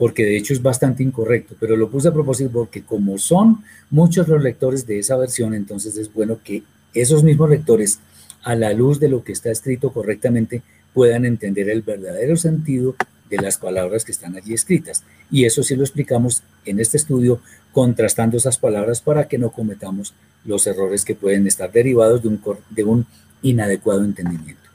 [0.00, 4.26] porque de hecho es bastante incorrecto, pero lo puse a propósito porque como son muchos
[4.28, 6.62] los lectores de esa versión, entonces es bueno que
[6.94, 7.98] esos mismos lectores,
[8.42, 10.62] a la luz de lo que está escrito correctamente,
[10.94, 12.96] puedan entender el verdadero sentido
[13.28, 15.04] de las palabras que están allí escritas.
[15.30, 20.14] Y eso sí lo explicamos en este estudio, contrastando esas palabras para que no cometamos
[20.46, 23.06] los errores que pueden estar derivados de un, de un
[23.42, 24.69] inadecuado entendimiento.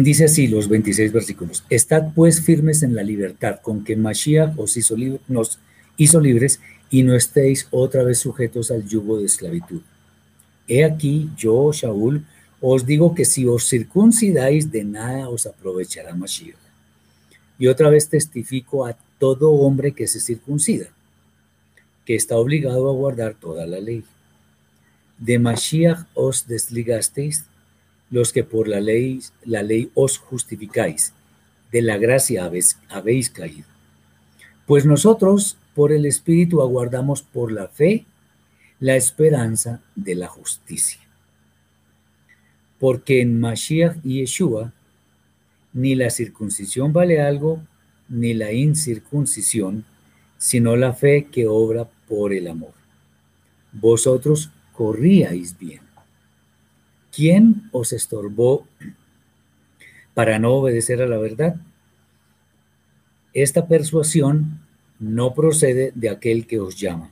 [0.00, 4.76] Dice así los 26 versículos, Estad pues firmes en la libertad con que Mashiach os
[4.76, 9.82] hizo libres y no estéis otra vez sujetos al yugo de esclavitud.
[10.66, 12.24] He aquí, yo, Shaul,
[12.60, 16.56] os digo que si os circuncidáis, de nada os aprovechará Mashiach.
[17.58, 20.86] Y otra vez testifico a todo hombre que se circuncida,
[22.06, 24.04] que está obligado a guardar toda la ley.
[25.18, 27.44] De Mashiach os desligasteis,
[28.12, 31.12] los que por la ley, la ley os justificáis,
[31.72, 33.66] de la gracia habéis, habéis caído.
[34.66, 38.04] Pues nosotros por el Espíritu aguardamos por la fe
[38.78, 41.02] la esperanza de la justicia
[42.82, 44.72] porque en Mashiach y Yeshua
[45.72, 47.62] ni la circuncisión vale algo,
[48.08, 49.84] ni la incircuncisión,
[50.36, 52.72] sino la fe que obra por el amor.
[53.70, 55.81] Vosotros corríais bien.
[57.14, 58.66] ¿Quién os estorbó
[60.14, 61.56] para no obedecer a la verdad?
[63.34, 64.60] Esta persuasión
[64.98, 67.10] no procede de aquel que os llama.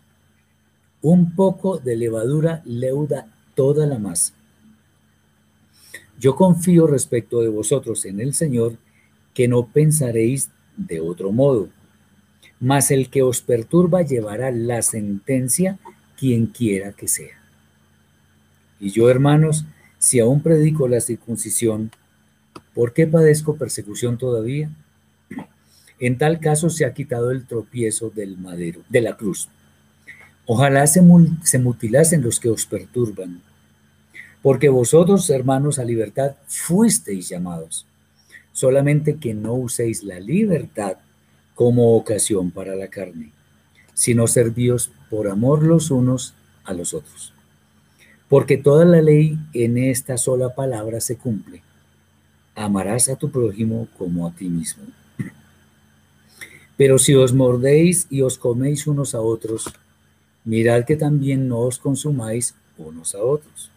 [1.02, 4.32] Un poco de levadura leuda toda la masa.
[6.18, 8.76] Yo confío respecto de vosotros en el Señor,
[9.34, 11.68] que no pensaréis de otro modo.
[12.58, 15.78] Mas el que os perturba llevará la sentencia
[16.16, 17.38] quien quiera que sea.
[18.78, 19.64] Y yo, hermanos,
[20.00, 21.92] si aún predico la circuncisión,
[22.74, 24.68] ¿por qué padezco persecución todavía?
[26.00, 29.48] En tal caso se ha quitado el tropiezo del madero, de la cruz.
[30.46, 31.00] Ojalá se,
[31.44, 33.42] se mutilasen los que os perturban
[34.42, 37.86] porque vosotros, hermanos, a libertad fuisteis llamados,
[38.52, 40.96] solamente que no uséis la libertad
[41.54, 43.32] como ocasión para la carne,
[43.92, 46.34] sino servíos por amor los unos
[46.64, 47.34] a los otros.
[48.30, 51.62] Porque toda la ley en esta sola palabra se cumple.
[52.54, 54.84] Amarás a tu prójimo como a ti mismo.
[56.78, 59.70] Pero si os mordéis y os coméis unos a otros,
[60.44, 63.70] mirad que también no os consumáis unos a otros.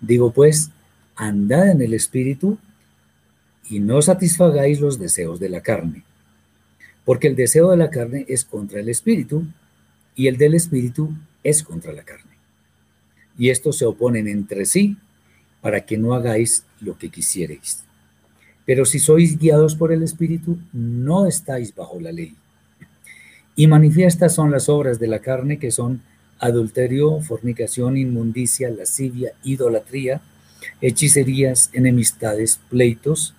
[0.00, 0.70] Digo pues,
[1.16, 2.58] andad en el Espíritu
[3.68, 6.04] y no satisfagáis los deseos de la carne,
[7.04, 9.44] porque el deseo de la carne es contra el Espíritu
[10.14, 12.27] y el del Espíritu es contra la carne.
[13.38, 14.96] Y estos se oponen entre sí
[15.62, 17.84] para que no hagáis lo que quisierais.
[18.66, 22.36] Pero si sois guiados por el Espíritu, no estáis bajo la ley.
[23.56, 26.02] Y manifiestas son las obras de la carne que son
[26.38, 30.20] adulterio, fornicación, inmundicia, lascivia, idolatría,
[30.80, 33.34] hechicerías, enemistades, pleitos,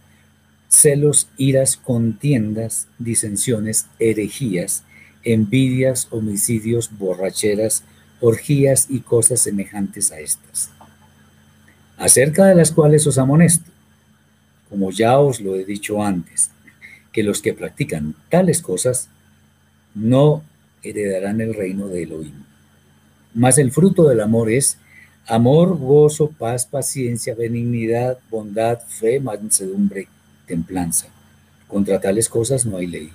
[0.67, 4.83] celos, iras, contiendas, disensiones, herejías,
[5.23, 7.83] envidias, homicidios, borracheras,
[8.21, 10.71] orgías y cosas semejantes a estas,
[11.97, 13.71] acerca de las cuales os amonesto,
[14.69, 16.51] como ya os lo he dicho antes,
[17.11, 19.09] que los que practican tales cosas
[19.95, 20.43] no
[20.83, 22.43] heredarán el reino de Elohim.
[23.33, 24.77] Mas el fruto del amor es
[25.27, 30.07] amor, gozo, paz, paciencia, benignidad, bondad, fe, mansedumbre,
[30.47, 31.07] templanza.
[31.67, 33.11] Contra tales cosas no hay ley.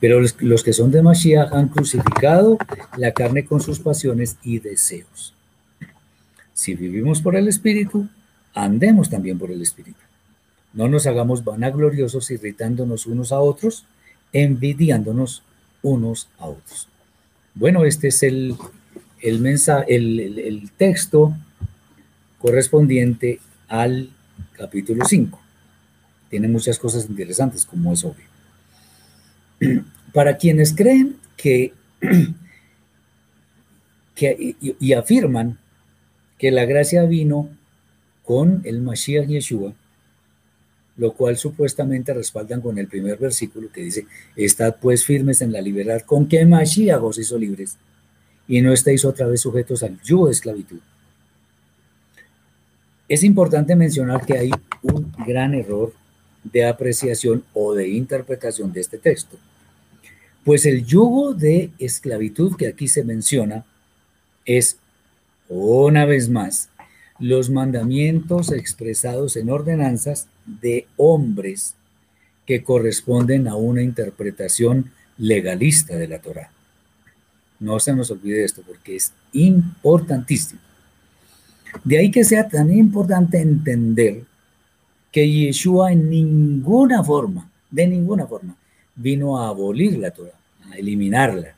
[0.00, 2.58] Pero los, que son de Mashiach han crucificado
[2.96, 5.34] la carne con sus pasiones y deseos.
[6.52, 8.08] Si vivimos por el Espíritu,
[8.54, 10.00] andemos también por el Espíritu.
[10.74, 13.86] No nos hagamos vanagloriosos irritándonos unos a otros,
[14.32, 15.42] envidiándonos
[15.82, 16.88] unos a otros.
[17.54, 18.54] Bueno, este es el,
[19.22, 21.34] el, mensaje, el, texto
[22.38, 24.10] correspondiente al
[24.52, 25.40] capítulo 5.
[26.28, 28.25] Tiene muchas cosas interesantes, como es obvio.
[30.12, 31.72] Para quienes creen que,
[34.14, 35.58] que y, y afirman
[36.38, 37.48] que la gracia vino
[38.24, 39.72] con el Mashiach Yeshua,
[40.96, 45.60] lo cual supuestamente respaldan con el primer versículo que dice, estad pues firmes en la
[45.60, 47.76] libertad con que Mashiach os hizo libres
[48.48, 50.80] y no estéis otra vez sujetos al yugo de esclavitud.
[53.08, 54.50] Es importante mencionar que hay
[54.82, 55.92] un gran error
[56.42, 59.36] de apreciación o de interpretación de este texto,
[60.46, 63.64] pues el yugo de esclavitud que aquí se menciona
[64.44, 64.78] es,
[65.48, 66.68] una vez más,
[67.18, 71.74] los mandamientos expresados en ordenanzas de hombres
[72.46, 76.52] que corresponden a una interpretación legalista de la Torah.
[77.58, 80.60] No se nos olvide esto porque es importantísimo.
[81.82, 84.22] De ahí que sea tan importante entender
[85.10, 88.54] que Yeshua en ninguna forma, de ninguna forma,
[88.96, 90.38] vino a abolir la Torah,
[90.70, 91.54] a eliminarla,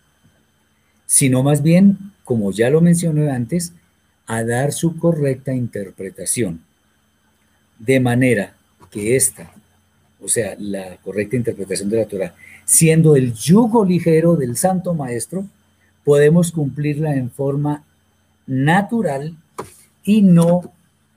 [1.06, 3.72] sino más bien, como ya lo mencioné antes,
[4.26, 6.60] a dar su correcta interpretación,
[7.78, 8.54] de manera
[8.90, 9.50] que esta,
[10.20, 12.34] o sea, la correcta interpretación de la Torah,
[12.64, 15.46] siendo el yugo ligero del Santo Maestro,
[16.04, 17.84] podemos cumplirla en forma
[18.46, 19.36] natural
[20.04, 20.72] y no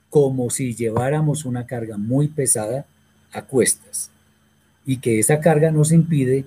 [0.08, 2.86] como si lleváramos una carga muy pesada
[3.32, 4.12] a cuestas
[4.84, 6.44] y que esa carga nos impide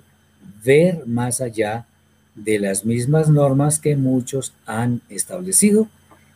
[0.64, 1.86] ver más allá
[2.34, 5.88] de las mismas normas que muchos han establecido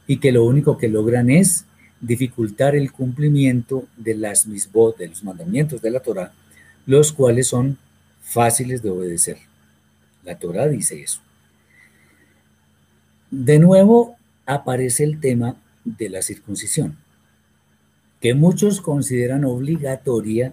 [0.07, 1.67] y que lo único que logran es
[2.01, 6.33] dificultar el cumplimiento de las misbot, de los mandamientos de la Torah,
[6.87, 7.79] los cuales son
[8.23, 9.37] fáciles de obedecer.
[10.25, 11.21] La Torah dice eso.
[13.31, 16.97] De nuevo aparece el tema de la circuncisión,
[18.21, 20.53] que muchos consideran obligatoria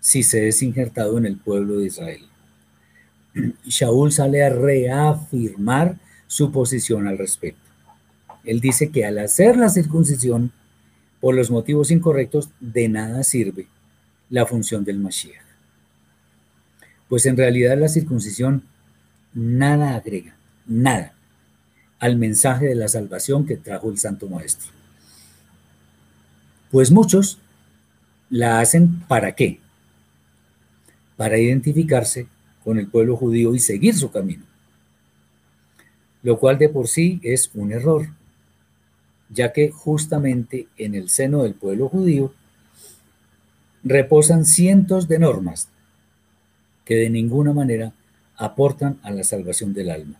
[0.00, 2.22] si se es injertado en el pueblo de Israel.
[3.64, 7.70] Shaul sale a reafirmar su posición al respecto.
[8.44, 10.52] Él dice que al hacer la circuncisión
[11.20, 13.68] por los motivos incorrectos, de nada sirve
[14.30, 15.44] la función del Mashiach.
[17.08, 18.64] Pues en realidad la circuncisión
[19.34, 20.36] nada agrega,
[20.66, 21.12] nada
[21.98, 24.70] al mensaje de la salvación que trajo el Santo Maestro.
[26.70, 27.38] Pues muchos
[28.30, 29.60] la hacen para qué?
[31.20, 32.28] Para identificarse
[32.64, 34.46] con el pueblo judío y seguir su camino,
[36.22, 38.08] lo cual de por sí es un error,
[39.28, 42.32] ya que justamente en el seno del pueblo judío
[43.84, 45.68] reposan cientos de normas
[46.86, 47.92] que de ninguna manera
[48.36, 50.18] aportan a la salvación del alma.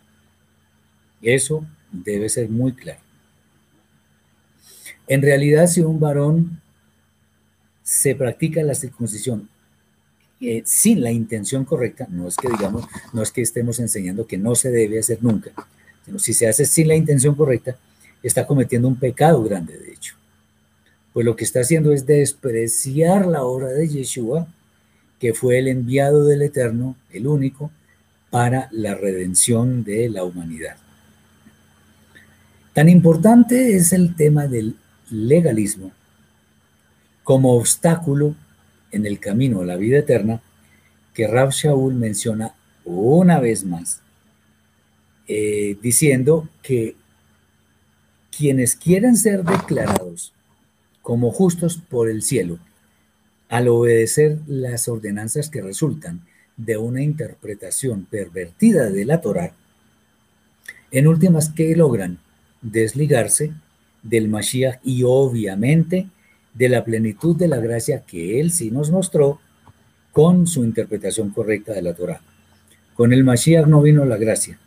[1.23, 3.01] Eso debe ser muy claro.
[5.09, 6.61] En realidad, si un varón
[7.83, 9.49] se practica la circuncisión
[10.41, 14.39] eh, sin la intención correcta, no es que digamos, no es que estemos enseñando que
[14.39, 15.51] no se debe hacer nunca,
[16.07, 17.77] sino si se hace sin la intención correcta,
[18.23, 20.15] está cometiendo un pecado grande, de hecho.
[21.13, 24.47] Pues lo que está haciendo es despreciar la obra de Yeshua,
[25.19, 27.71] que fue el enviado del Eterno, el único,
[28.31, 30.77] para la redención de la humanidad.
[32.73, 34.77] Tan importante es el tema del
[35.11, 35.93] legalismo
[37.25, 38.35] como obstáculo
[38.93, 40.43] en el camino a la vida eterna
[41.15, 44.01] que Rab Shaul menciona una vez más,
[45.29, 46.97] eh, diciendo que
[48.37, 50.33] quienes quieren ser declarados
[51.03, 52.59] como justos por el cielo,
[53.49, 56.23] al obedecer las ordenanzas que resultan
[56.57, 59.55] de una interpretación pervertida de la Torah,
[60.91, 62.19] en últimas, ¿qué logran?
[62.63, 63.53] desligarse
[64.03, 66.09] del Mashiach y obviamente
[66.55, 69.41] de la plenitud de la gracia que Él sí nos mostró
[70.13, 72.21] con su interpretación correcta de la Torah.
[72.95, 74.59] Con el Mashiach no vino la gracia,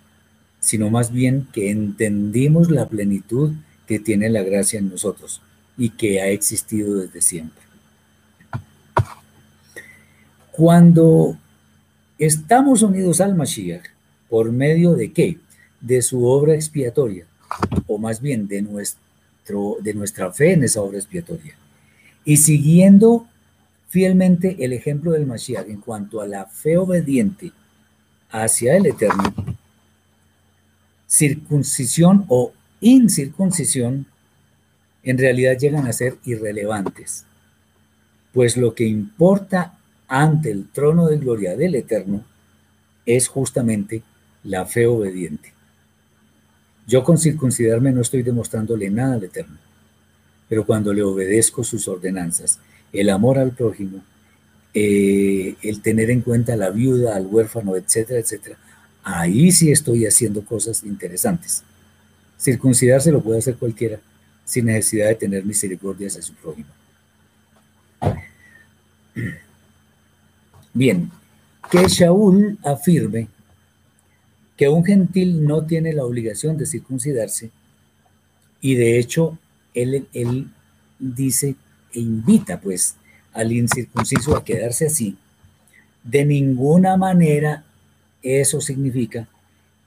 [0.60, 3.52] sino más bien que entendimos la plenitud
[3.88, 5.42] que tiene la gracia en nosotros
[5.78, 7.62] y que ha existido desde siempre.
[10.52, 11.38] Cuando
[12.18, 13.84] estamos unidos al Mashiach,
[14.30, 15.40] ¿por medio de qué?
[15.82, 17.26] De su obra expiatoria,
[17.88, 21.56] o más bien de, nuestro, de nuestra fe en esa obra expiatoria.
[22.26, 23.28] Y siguiendo
[23.90, 27.52] fielmente el ejemplo del Mashiach en cuanto a la fe obediente
[28.32, 29.34] hacia el Eterno,
[31.08, 34.08] circuncisión o incircuncisión
[35.04, 37.26] en realidad llegan a ser irrelevantes,
[38.34, 42.24] pues lo que importa ante el trono de gloria del Eterno
[43.06, 44.02] es justamente
[44.44, 45.54] la fe obediente.
[46.88, 49.58] Yo con circuncidarme no estoy demostrándole nada al Eterno,
[50.54, 52.60] pero cuando le obedezco sus ordenanzas,
[52.92, 54.04] el amor al prójimo
[54.72, 58.56] eh, el tener en cuenta a la viuda, al huérfano, etcétera, etcétera,
[59.04, 61.64] ahí sí estoy haciendo cosas interesantes.
[62.40, 64.00] Circuncidarse lo puede hacer cualquiera
[64.46, 66.70] sin necesidad de tener misericordia hacia su prójimo.
[70.72, 71.10] Bien,
[71.72, 73.28] que Shaul afirme
[74.56, 77.50] que un gentil no tiene la obligación de circuncidarse
[78.62, 79.40] y de hecho
[79.74, 80.52] él,
[81.00, 81.56] dice
[81.94, 82.96] e invita pues
[83.34, 85.18] al incircunciso a quedarse así,
[86.04, 87.64] de ninguna manera
[88.22, 89.28] eso significa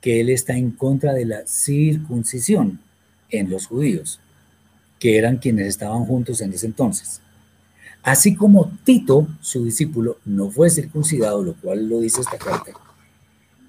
[0.01, 2.81] que él está en contra de la circuncisión
[3.31, 4.21] en los judíos,
[4.99, 7.21] que eran quienes estaban juntos en ese entonces.
[8.03, 12.71] Así como Tito, su discípulo, no fue circuncidado, lo cual lo dice esta carta,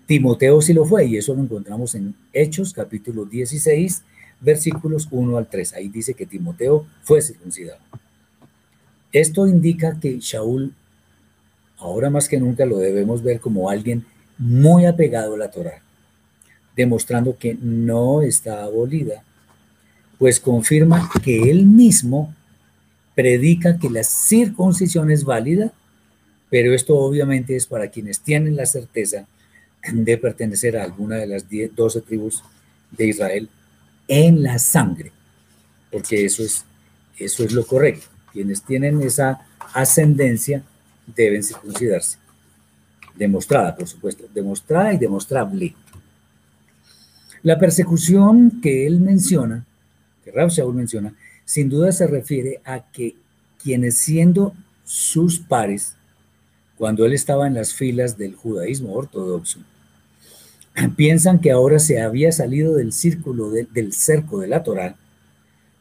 [0.05, 4.03] Timoteo sí lo fue, y eso lo encontramos en Hechos capítulo 16,
[4.39, 5.73] versículos 1 al 3.
[5.73, 7.79] Ahí dice que Timoteo fue circuncidado.
[9.11, 10.73] Esto indica que Shaul,
[11.77, 14.05] ahora más que nunca, lo debemos ver como alguien
[14.37, 15.81] muy apegado a la Torah,
[16.75, 19.23] demostrando que no está abolida,
[20.19, 22.33] pues confirma que él mismo
[23.15, 25.71] predica que la circuncisión es válida,
[26.49, 29.25] pero esto obviamente es para quienes tienen la certeza
[29.91, 32.43] de pertenecer a alguna de las 12 tribus
[32.91, 33.49] de Israel
[34.07, 35.11] en la sangre,
[35.91, 36.65] porque eso es,
[37.17, 38.07] eso es lo correcto.
[38.31, 40.63] Quienes tienen esa ascendencia
[41.15, 42.17] deben circuncidarse.
[43.15, 45.75] Demostrada, por supuesto, demostrada y demostrable.
[47.43, 49.65] La persecución que él menciona,
[50.23, 51.13] que Rab Shaul menciona,
[51.45, 53.15] sin duda se refiere a que
[53.61, 54.53] quienes siendo
[54.83, 55.95] sus pares,
[56.77, 59.59] cuando él estaba en las filas del judaísmo ortodoxo,
[60.95, 64.95] piensan que ahora se había salido del círculo del cerco de la Torá,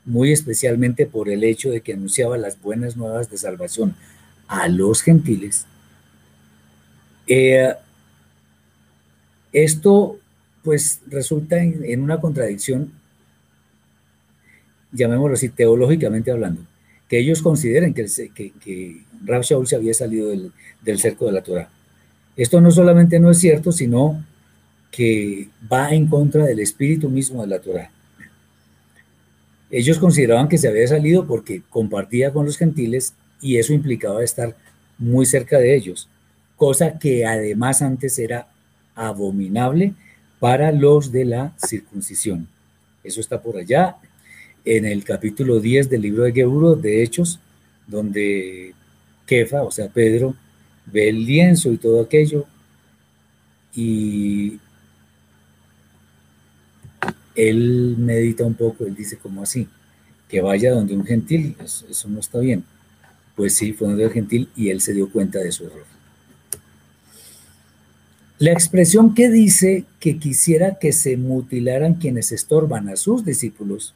[0.05, 3.95] muy especialmente por el hecho de que anunciaba las buenas nuevas de salvación
[4.49, 5.67] a los gentiles.
[7.27, 7.75] Eh,
[9.53, 10.19] esto
[10.63, 12.93] pues resulta en, una contradicción,
[14.93, 16.63] llamémoslo así, teológicamente hablando,
[17.09, 21.71] que ellos consideren que, Rab Shaul se había salido del, del cerco de la Torah.
[22.37, 24.25] Esto no solamente no es cierto, sino
[24.91, 27.91] que va en contra del espíritu mismo de la Torah.
[29.71, 34.57] Ellos consideraban que se había salido porque compartía con los gentiles y eso implicaba estar
[34.99, 36.09] muy cerca de ellos,
[36.57, 38.49] cosa que además antes era
[38.95, 39.95] abominable
[40.39, 42.49] para los de la circuncisión.
[43.05, 43.97] Eso está por allá
[44.65, 47.39] en el capítulo 10 del libro de Geburo, de Hechos,
[47.87, 48.75] donde
[49.27, 50.35] Kefa, o sea, Pedro,
[50.87, 52.47] ve el lienzo y todo aquello
[53.75, 54.59] y
[57.37, 59.69] él medita un poco, él dice como así,
[60.29, 62.65] que vaya donde un gentil, eso, no está bien.
[63.37, 65.85] Pues sí, fue donde el gentil y él se dio cuenta de su error.
[68.39, 73.95] La expresión que dice que quisiera que se mutilaran quienes estorban a sus discípulos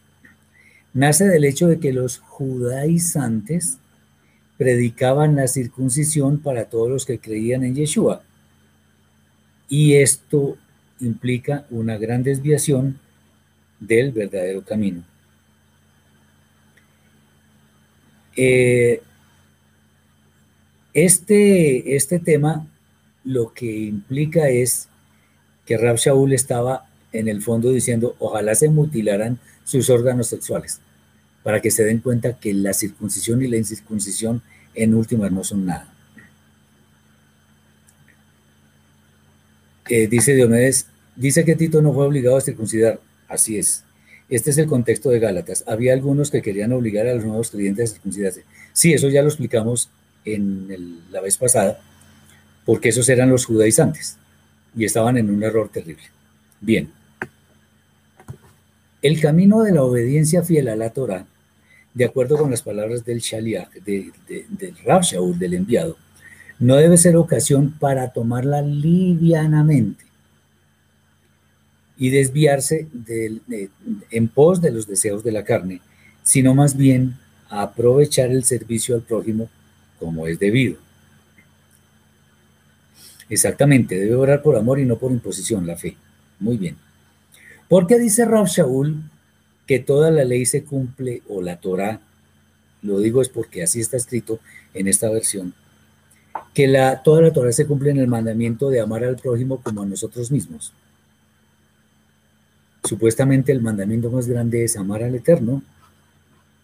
[0.93, 3.79] nace del hecho de que los judaizantes
[4.57, 8.23] predicaban la circuncisión para todos los que creían en Yeshua.
[9.69, 10.57] Y esto
[11.01, 12.99] implica una gran desviación
[13.81, 15.03] del verdadero camino.
[18.37, 19.03] Eh,
[20.95, 22.67] este, este tema
[23.25, 24.89] lo que implica es
[25.67, 30.81] que Rab Shaul estaba en el fondo diciendo, ojalá se mutilaran sus órganos sexuales,
[31.43, 34.43] para que se den cuenta que la circuncisión y la incircuncisión
[34.75, 35.93] en últimas no son nada.
[39.89, 43.01] Eh, dice Diomedes, dice que Tito no fue obligado a circuncidar.
[43.31, 43.85] Así es.
[44.29, 45.65] Este es el contexto de Gálatas.
[45.67, 48.45] Había algunos que querían obligar a los nuevos creyentes a circuncidarse.
[48.73, 49.89] Sí, eso ya lo explicamos
[50.25, 51.81] en la vez pasada,
[52.67, 54.19] porque esos eran los judaizantes
[54.77, 56.03] y estaban en un error terrible.
[56.61, 56.93] Bien.
[59.01, 61.27] El camino de la obediencia fiel a la Torah,
[61.95, 65.97] de acuerdo con las palabras del Shaliach, de, del Rab Shaul, del enviado,
[66.59, 70.10] no debe ser ocasión para tomarla livianamente
[72.01, 72.89] y desviarse
[74.11, 75.83] en pos de los deseos de la carne,
[76.23, 77.19] sino más bien
[77.51, 79.51] aprovechar el servicio al prójimo
[79.99, 80.79] como es debido.
[83.29, 85.95] Exactamente, debe orar por amor y no por imposición, la fe.
[86.39, 86.77] Muy bien.
[87.69, 89.03] ¿Por qué dice Rab Shaul
[89.67, 92.01] que toda la ley se cumple o la Torah?
[92.81, 94.41] Lo digo es porque así está escrito
[94.73, 95.53] en esta versión.
[96.55, 99.83] Que la, toda la Torah se cumple en el mandamiento de amar al prójimo como
[99.83, 100.73] a nosotros mismos.
[102.85, 105.63] Supuestamente el mandamiento más grande es amar al Eterno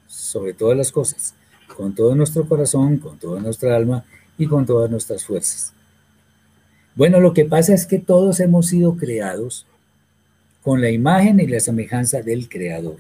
[0.07, 1.35] sobre todas las cosas,
[1.77, 4.05] con todo nuestro corazón, con toda nuestra alma
[4.39, 5.73] y con todas nuestras fuerzas.
[6.95, 9.67] Bueno, lo que pasa es que todos hemos sido creados
[10.63, 12.97] con la imagen y la semejanza del Creador,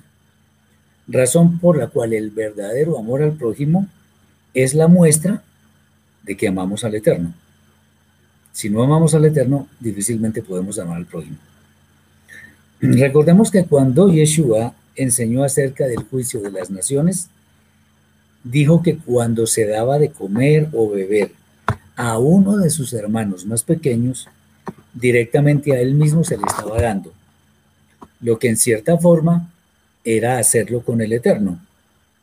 [1.08, 3.88] razón por la cual el verdadero amor al prójimo
[4.54, 5.42] es la muestra
[6.22, 7.34] de que amamos al Eterno.
[8.52, 11.38] Si no amamos al Eterno, difícilmente podemos amar al prójimo.
[12.80, 17.28] Recordemos que cuando Yeshua enseñó acerca del juicio de las naciones,
[18.44, 21.32] dijo que cuando se daba de comer o beber
[21.96, 24.28] a uno de sus hermanos más pequeños,
[24.92, 27.12] directamente a él mismo se le estaba dando,
[28.20, 29.50] lo que en cierta forma
[30.04, 31.60] era hacerlo con el Eterno,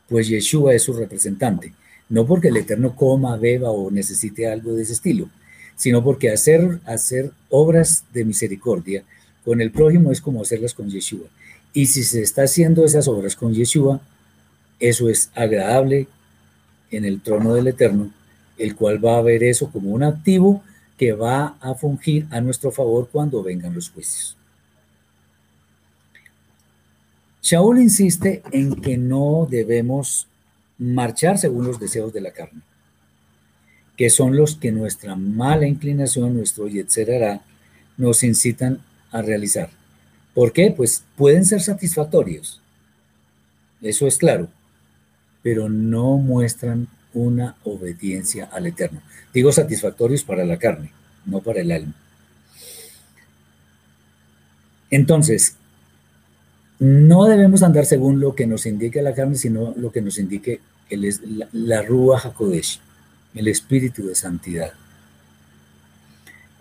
[0.07, 1.73] pues Yeshua es su representante,
[2.09, 5.29] no porque el Eterno coma, beba o necesite algo de ese estilo,
[5.75, 9.03] sino porque hacer, hacer obras de misericordia
[9.43, 11.27] con el prójimo es como hacerlas con Yeshua.
[11.73, 14.01] Y si se está haciendo esas obras con Yeshua,
[14.79, 16.07] eso es agradable
[16.91, 18.11] en el trono del Eterno,
[18.57, 20.63] el cual va a ver eso como un activo
[20.97, 24.37] que va a fungir a nuestro favor cuando vengan los juicios.
[27.41, 30.27] Shaul insiste en que no debemos
[30.77, 32.61] marchar según los deseos de la carne,
[33.97, 37.41] que son los que nuestra mala inclinación, nuestro yetzerará,
[37.97, 38.79] nos incitan
[39.13, 39.69] a realizar.
[40.33, 40.73] ¿Por qué?
[40.75, 42.59] Pues pueden ser satisfactorios,
[43.83, 44.47] eso es claro,
[45.41, 49.01] pero no muestran una obediencia al Eterno.
[49.33, 50.91] Digo satisfactorios para la carne,
[51.25, 51.93] no para el alma.
[54.89, 55.57] Entonces,
[56.79, 60.61] no debemos andar según lo que nos indique la carne, sino lo que nos indique
[60.89, 62.79] el, la, la Rúa Hakodesh,
[63.35, 64.71] el espíritu de santidad.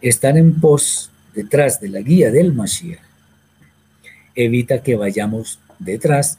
[0.00, 3.00] Estar en pos detrás de la guía del Mashiach
[4.34, 6.38] evita que vayamos detrás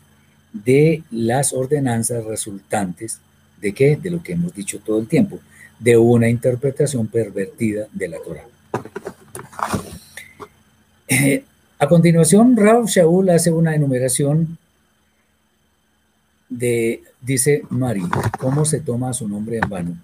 [0.52, 3.20] de las ordenanzas resultantes
[3.62, 3.96] de qué?
[3.96, 5.40] De lo que hemos dicho todo el tiempo,
[5.80, 8.46] de una interpretación pervertida de la Torah.
[11.08, 11.44] Eh,
[11.80, 14.58] a continuación, Rav Shaul hace una enumeración
[16.50, 18.04] de, dice Mari,
[18.40, 19.98] ¿cómo se toma su nombre en vano?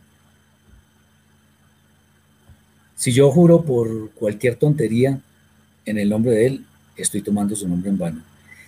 [2.99, 5.21] Si yo juro por cualquier tontería
[5.85, 6.65] en el nombre de él,
[6.97, 8.21] estoy tomando su nombre en vano.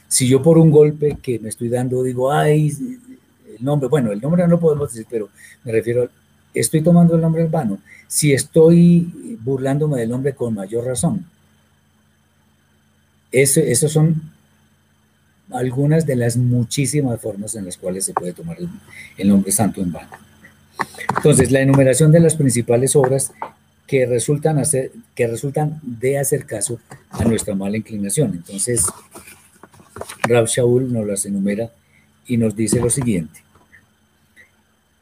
[0.08, 4.22] Si yo por un golpe que me estoy dando digo, ay, el nombre, bueno, el
[4.22, 5.28] nombre no lo podemos decir, pero
[5.66, 6.10] me refiero,
[6.54, 7.80] estoy tomando el nombre en vano.
[8.08, 11.26] Si estoy burlándome del nombre con mayor razón.
[13.34, 14.32] Esos son
[15.52, 18.70] algunas de las muchísimas formas en las cuales se puede tomar el,
[19.18, 20.12] el nombre santo en vano.
[21.18, 23.34] Entonces, la enumeración de las principales obras
[23.92, 26.80] que resultan, hacer, que resultan de hacer caso
[27.10, 28.32] a nuestra mala inclinación.
[28.36, 28.86] Entonces,
[30.24, 31.74] Rab Shaul nos las enumera
[32.26, 33.44] y nos dice lo siguiente.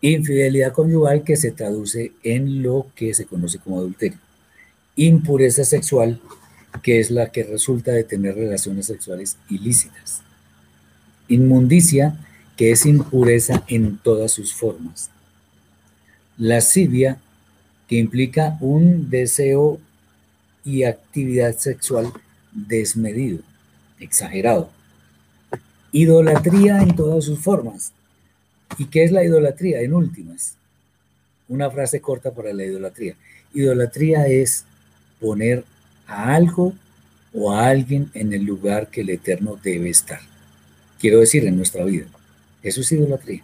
[0.02, 4.18] Infidelidad conyugal que se traduce en lo que se conoce como adulterio.
[4.96, 6.20] Impureza sexual,
[6.82, 10.24] que es la que resulta de tener relaciones sexuales ilícitas.
[11.28, 12.18] Inmundicia,
[12.58, 15.12] que es impureza en todas sus formas.
[16.40, 17.20] Lascivia,
[17.90, 19.80] que implica un deseo
[20.64, 22.14] y actividad sexual
[22.52, 23.40] desmedido,
[24.00, 24.70] exagerado.
[25.92, 27.92] Idolatría en todas sus formas.
[28.78, 29.82] ¿Y qué es la idolatría?
[29.82, 30.56] En últimas,
[31.48, 33.16] una frase corta para la idolatría.
[33.56, 34.66] Idolatría es
[35.20, 35.66] poner
[36.06, 36.76] a algo
[37.34, 40.20] o a alguien en el lugar que el Eterno debe estar.
[41.00, 42.06] Quiero decir, en nuestra vida.
[42.62, 43.44] Eso es idolatría.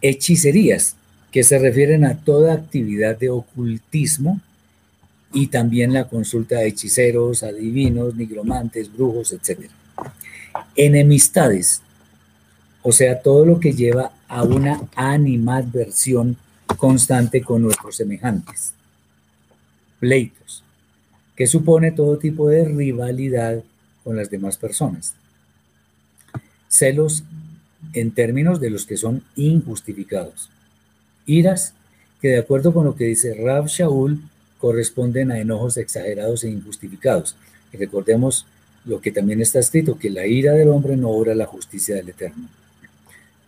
[0.00, 0.94] Hechicerías,
[1.34, 4.40] que se refieren a toda actividad de ocultismo
[5.32, 9.68] y también la consulta de hechiceros, adivinos, nigromantes, brujos, etc.
[10.76, 11.82] Enemistades,
[12.82, 16.36] o sea, todo lo que lleva a una animadversión
[16.76, 18.74] constante con nuestros semejantes.
[19.98, 20.62] Pleitos,
[21.34, 23.64] que supone todo tipo de rivalidad
[24.04, 25.16] con las demás personas.
[26.68, 27.24] Celos
[27.92, 30.53] en términos de los que son injustificados
[31.26, 31.74] iras
[32.20, 34.20] que de acuerdo con lo que dice Rab Shaul
[34.58, 37.36] corresponden a enojos exagerados e injustificados.
[37.72, 38.46] Y recordemos
[38.84, 42.08] lo que también está escrito, que la ira del hombre no obra la justicia del
[42.08, 42.48] Eterno.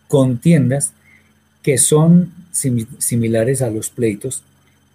[0.07, 0.93] Contiendas
[1.63, 4.43] que son similares a los pleitos,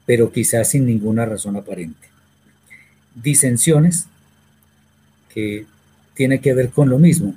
[0.07, 2.09] pero quizás sin ninguna razón aparente.
[3.15, 4.07] Disensiones,
[5.33, 5.67] que
[6.15, 7.35] tiene que ver con lo mismo,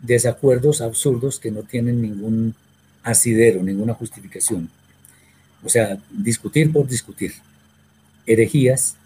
[0.00, 2.54] desacuerdos absurdos que no tienen ningún
[3.02, 4.70] asidero, ninguna justificación.
[5.64, 7.34] O sea, discutir por discutir.
[8.26, 8.96] Herejías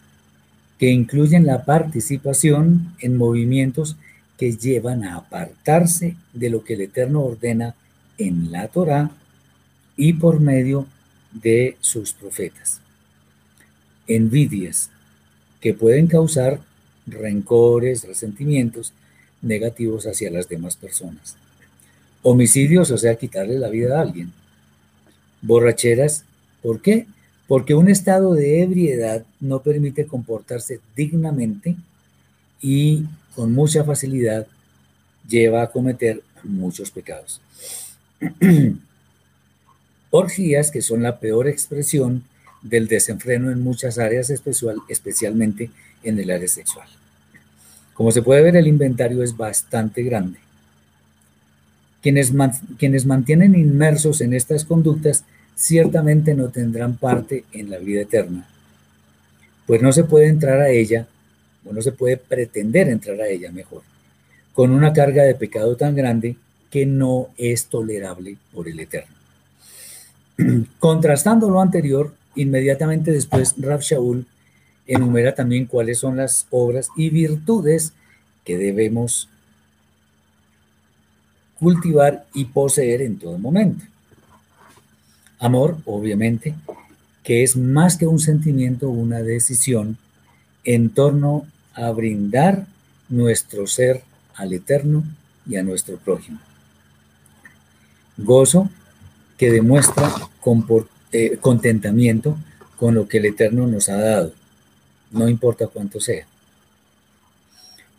[0.79, 3.97] que incluyen la participación en movimientos
[4.37, 7.75] que llevan a apartarse de lo que el Eterno ordena
[8.19, 9.11] en la Torá
[9.97, 10.87] y por medio
[11.33, 12.81] de sus profetas.
[14.07, 14.91] Envidias
[15.61, 16.61] que pueden causar
[17.07, 18.93] rencores, resentimientos
[19.43, 21.37] negativos hacia las demás personas.
[22.29, 24.33] Homicidios, o sea, quitarle la vida a alguien.
[25.43, 26.25] Borracheras,
[26.61, 27.07] ¿por qué?
[27.47, 31.77] Porque un estado de ebriedad no permite comportarse dignamente
[32.61, 33.05] y
[33.37, 34.49] con mucha facilidad
[35.29, 37.41] lleva a cometer muchos pecados.
[40.11, 42.25] Orgías, que son la peor expresión
[42.61, 45.71] del desenfreno en muchas áreas, especial, especialmente
[46.03, 46.89] en el área sexual.
[47.95, 50.41] Como se puede ver, el inventario es bastante grande.
[52.07, 52.33] Quienes,
[52.79, 55.25] quienes mantienen inmersos en estas conductas
[55.57, 58.47] ciertamente no tendrán parte en la vida eterna,
[59.67, 61.09] pues no se puede entrar a ella,
[61.65, 63.83] o no se puede pretender entrar a ella mejor,
[64.55, 66.37] con una carga de pecado tan grande
[66.71, 69.17] que no es tolerable por el Eterno.
[70.79, 74.27] Contrastando lo anterior, inmediatamente después Rab Shaul
[74.87, 77.95] enumera también cuáles son las obras y virtudes
[78.45, 79.29] que debemos
[81.59, 83.85] cultivar y poseer en todo momento.
[85.39, 86.55] Amor, obviamente,
[87.23, 89.99] que es más que un sentimiento, una decisión
[90.65, 92.67] en torno a brindar
[93.09, 94.03] nuestro ser
[94.35, 95.05] al Eterno
[95.47, 96.39] y a nuestro prójimo.
[98.17, 98.71] Gozo,
[99.37, 100.11] que demuestra
[101.13, 102.39] eh, contentamiento
[102.77, 104.33] con lo que el Eterno nos ha dado,
[105.11, 106.27] no importa cuánto sea.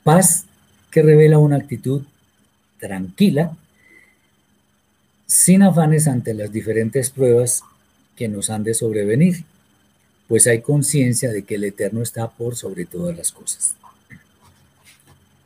[0.03, 0.45] Paz
[0.89, 2.03] que revela una actitud
[2.80, 3.55] tranquila,
[5.25, 7.63] sin afanes ante las diferentes pruebas
[8.15, 9.43] que nos han de sobrevenir,
[10.28, 13.75] pues hay conciencia de que el Eterno está por sobre todas las cosas.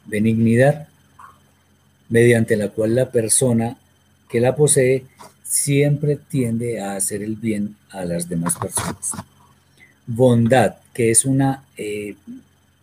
[0.05, 0.87] Benignidad,
[2.09, 3.77] mediante la cual la persona
[4.29, 5.05] que la posee
[5.43, 9.11] siempre tiende a hacer el bien a las demás personas.
[10.07, 12.15] Bondad, que es una eh,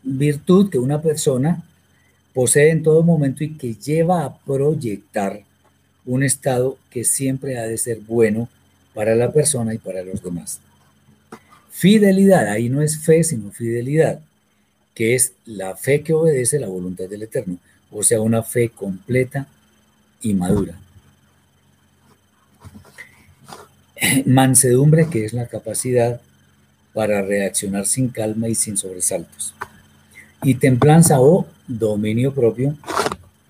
[0.02, 1.62] virtud que una persona
[2.34, 5.42] posee en todo momento y que lleva a proyectar
[6.06, 8.48] un estado que siempre ha de ser bueno
[8.94, 10.60] para la persona y para los demás.
[11.70, 14.20] Fidelidad, ahí no es fe, sino fidelidad,
[14.94, 17.58] que es la fe que obedece la voluntad del Eterno,
[17.90, 19.46] o sea, una fe completa
[20.20, 20.78] y madura.
[24.26, 26.20] Mansedumbre, que es la capacidad
[26.94, 29.54] para reaccionar sin calma y sin sobresaltos.
[30.42, 32.76] Y templanza o dominio propio,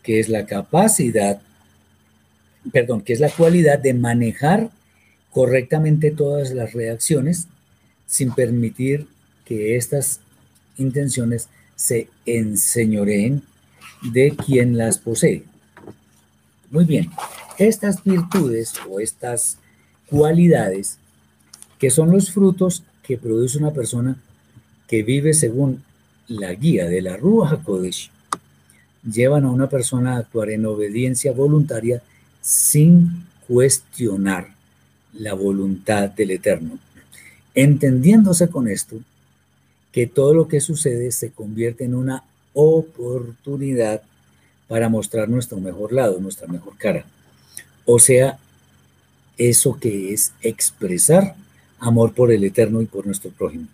[0.03, 1.41] que es la capacidad,
[2.73, 4.71] perdón, que es la cualidad de manejar
[5.31, 7.47] correctamente todas las reacciones
[8.07, 9.07] sin permitir
[9.45, 10.21] que estas
[10.77, 13.43] intenciones se enseñoreen
[14.13, 15.45] de quien las posee.
[16.71, 17.11] Muy bien,
[17.59, 19.59] estas virtudes o estas
[20.07, 20.99] cualidades
[21.79, 24.17] que son los frutos que produce una persona
[24.87, 25.85] que vive según
[26.29, 28.11] la guía de la Ruach HaKodesh,
[29.11, 32.03] llevan a una persona a actuar en obediencia voluntaria
[32.41, 34.49] sin cuestionar
[35.15, 36.79] la voluntad del Eterno,
[37.55, 38.97] entendiéndose con esto
[39.91, 44.03] que todo lo que sucede se convierte en una oportunidad
[44.69, 47.07] para mostrar nuestro mejor lado, nuestra mejor cara.
[47.87, 48.39] O sea,
[49.39, 51.35] eso que es expresar
[51.79, 53.67] amor por el Eterno y por nuestro prójimo.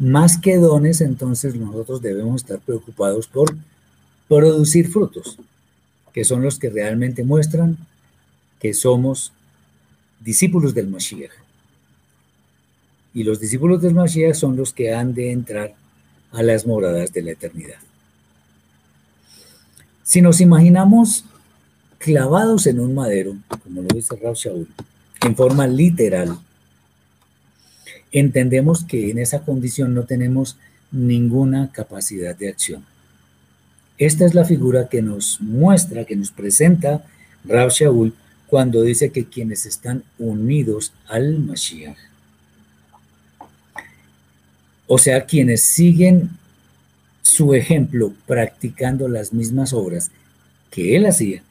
[0.00, 3.54] Más que dones, entonces nosotros debemos estar preocupados por
[4.28, 5.36] producir frutos,
[6.14, 7.76] que son los que realmente muestran
[8.58, 9.30] que somos
[10.18, 11.30] discípulos del Mashiach.
[13.12, 15.74] Y los discípulos del Mashiach son los que han de entrar
[16.32, 17.80] a las moradas de la eternidad.
[20.02, 21.26] Si nos imaginamos
[21.98, 24.66] clavados en un madero, como lo dice Rav Shaul,
[25.20, 26.38] en forma literal,
[28.12, 30.56] entendemos que en esa condición no tenemos
[30.90, 32.84] ninguna capacidad de acción.
[33.98, 37.04] Esta es la figura que nos muestra, que nos presenta
[37.44, 38.14] Rav Shaul
[38.46, 41.98] cuando dice que quienes están unidos al Mashiach,
[44.86, 46.30] o sea, quienes siguen
[47.22, 50.10] su ejemplo practicando las mismas obras
[50.70, 51.42] que él hacía,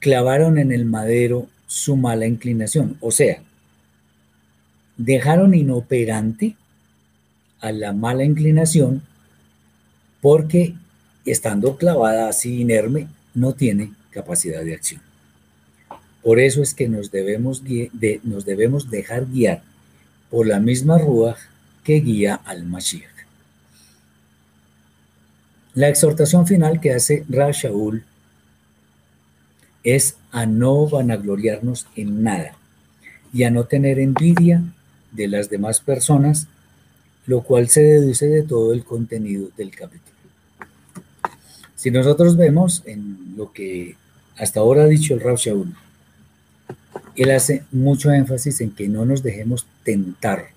[0.00, 3.42] clavaron en el madero su mala inclinación, o sea,
[4.98, 6.56] dejaron inoperante
[7.60, 9.02] a la mala inclinación
[10.20, 10.74] porque
[11.24, 15.00] estando clavada así inerme no tiene capacidad de acción.
[16.22, 19.62] Por eso es que nos debemos, de, nos debemos dejar guiar
[20.30, 21.36] por la misma rúa
[21.84, 23.08] que guía al Mashiach.
[25.74, 28.04] La exhortación final que hace Ra Shaul
[29.84, 32.58] es a no vanagloriarnos en nada,
[33.32, 34.62] y a no tener envidia
[35.12, 36.46] de las demás personas,
[37.26, 40.16] lo cual se deduce de todo el contenido del capítulo.
[41.76, 43.96] Si nosotros vemos en lo que
[44.36, 45.74] hasta ahora ha dicho el Rav Shaul,
[47.16, 50.48] él hace mucho énfasis en que no nos dejemos tentar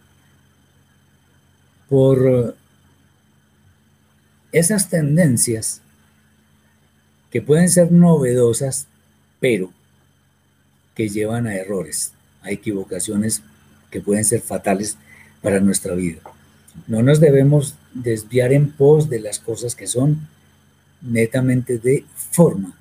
[1.89, 2.55] por
[4.51, 5.81] esas tendencias
[7.31, 8.87] que pueden ser novedosas,
[9.39, 9.71] pero
[10.95, 13.41] que llevan a errores, a equivocaciones
[13.91, 14.97] que pueden ser fatales
[15.41, 16.19] para nuestra vida.
[16.87, 20.27] No nos debemos desviar en pos de las cosas que son
[21.01, 22.73] netamente de forma,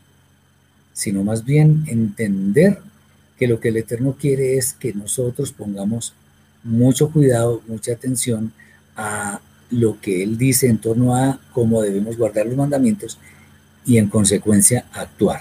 [0.93, 2.79] sino más bien entender
[3.39, 6.15] que lo que el Eterno quiere es que nosotros pongamos
[6.63, 8.53] mucho cuidado, mucha atención
[8.97, 9.41] a
[9.71, 13.19] lo que Él dice en torno a cómo debemos guardar los mandamientos
[13.87, 15.41] y en consecuencia actuar.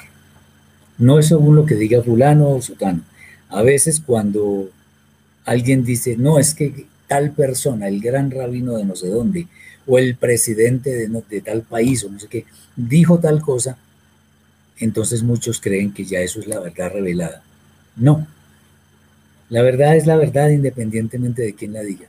[0.98, 3.02] No es según lo que diga fulano o sutano.
[3.50, 4.70] A veces cuando
[5.50, 9.48] alguien dice, no, es que tal persona, el gran rabino de no sé dónde,
[9.88, 12.46] o el presidente de, de tal país, o no sé qué,
[12.76, 13.78] dijo tal cosa,
[14.78, 17.42] entonces muchos creen que ya eso es la verdad revelada.
[17.96, 18.28] No.
[19.50, 22.06] La verdad es la verdad independientemente de quién la diga.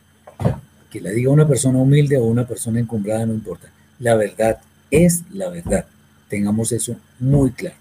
[0.91, 3.69] Que la diga una persona humilde o una persona encumbrada, no importa.
[3.99, 4.61] La verdad
[4.91, 5.87] es la verdad.
[6.29, 7.77] Tengamos eso muy claro.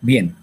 [0.00, 0.34] Bien,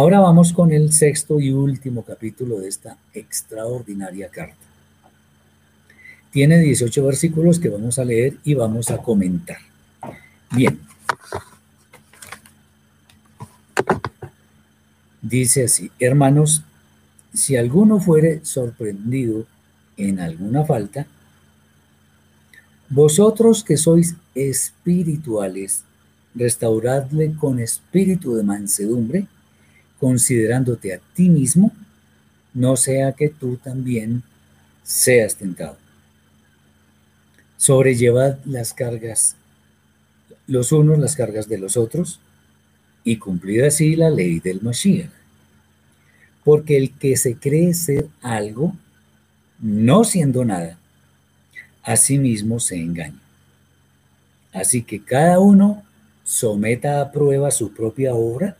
[0.00, 4.56] ahora vamos con el sexto y último capítulo de esta extraordinaria carta.
[6.30, 9.58] Tiene 18 versículos que vamos a leer y vamos a comentar.
[10.52, 10.80] Bien.
[15.20, 16.62] Dice así, hermanos,
[17.34, 19.44] si alguno fuere sorprendido
[19.98, 21.06] en alguna falta,
[22.88, 25.84] vosotros que sois espirituales,
[26.34, 29.26] restauradle con espíritu de mansedumbre,
[30.00, 31.72] considerándote a ti mismo,
[32.54, 34.22] no sea que tú también
[34.82, 35.76] seas tentado.
[37.58, 39.36] Sobrellevad las cargas,
[40.46, 42.18] los unos las cargas de los otros,
[43.04, 45.10] y cumplid así la ley del Mashiach.
[46.44, 48.74] Porque el que se cree ser algo,
[49.60, 50.78] no siendo nada,
[51.82, 53.20] a sí mismo se engaña.
[54.52, 55.82] Así que cada uno
[56.24, 58.56] someta a prueba su propia obra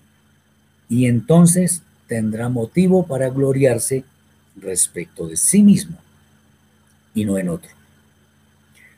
[0.90, 4.04] y entonces tendrá motivo para gloriarse
[4.56, 5.96] respecto de sí mismo
[7.14, 7.70] y no en otro.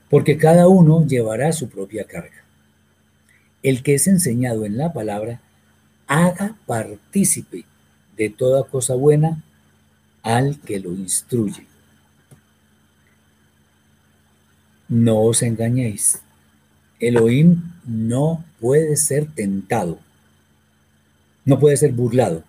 [0.09, 2.43] Porque cada uno llevará su propia carga.
[3.63, 5.41] El que es enseñado en la palabra,
[6.07, 7.65] haga partícipe
[8.17, 9.43] de toda cosa buena
[10.23, 11.67] al que lo instruye.
[14.89, 16.21] No os engañéis.
[17.01, 19.99] Elohim no puede ser tentado.
[21.45, 22.45] No puede ser burlado.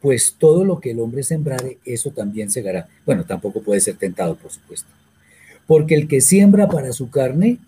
[0.00, 2.88] Pues todo lo que el hombre sembrare, eso también segará.
[3.04, 4.88] Bueno, tampoco puede ser tentado, por supuesto.
[5.66, 7.58] Porque el que siembra para su carne,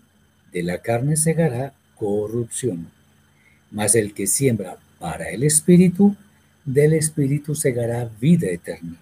[0.51, 2.89] de la carne segará corrupción.
[3.71, 6.15] Mas el que siembra para el espíritu,
[6.65, 8.97] del espíritu segará vida eterna.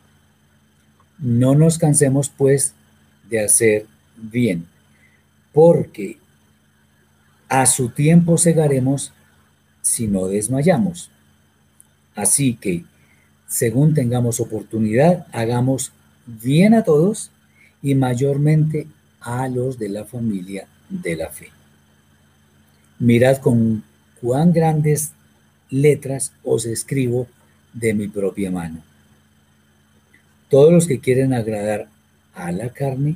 [1.19, 2.73] No nos cansemos, pues,
[3.29, 3.85] de hacer
[4.17, 4.65] bien,
[5.53, 6.17] porque
[7.47, 9.13] a su tiempo segaremos
[9.81, 11.09] si no desmayamos.
[12.15, 12.83] Así que,
[13.47, 15.91] según tengamos oportunidad, hagamos
[16.25, 17.31] bien a todos
[17.81, 18.87] y mayormente
[19.19, 21.49] a los de la familia de la fe.
[22.99, 23.83] Mirad con
[24.19, 25.11] cuán grandes
[25.69, 27.27] letras os escribo
[27.73, 28.83] de mi propia mano.
[30.49, 31.87] Todos los que quieren agradar
[32.33, 33.15] a la carne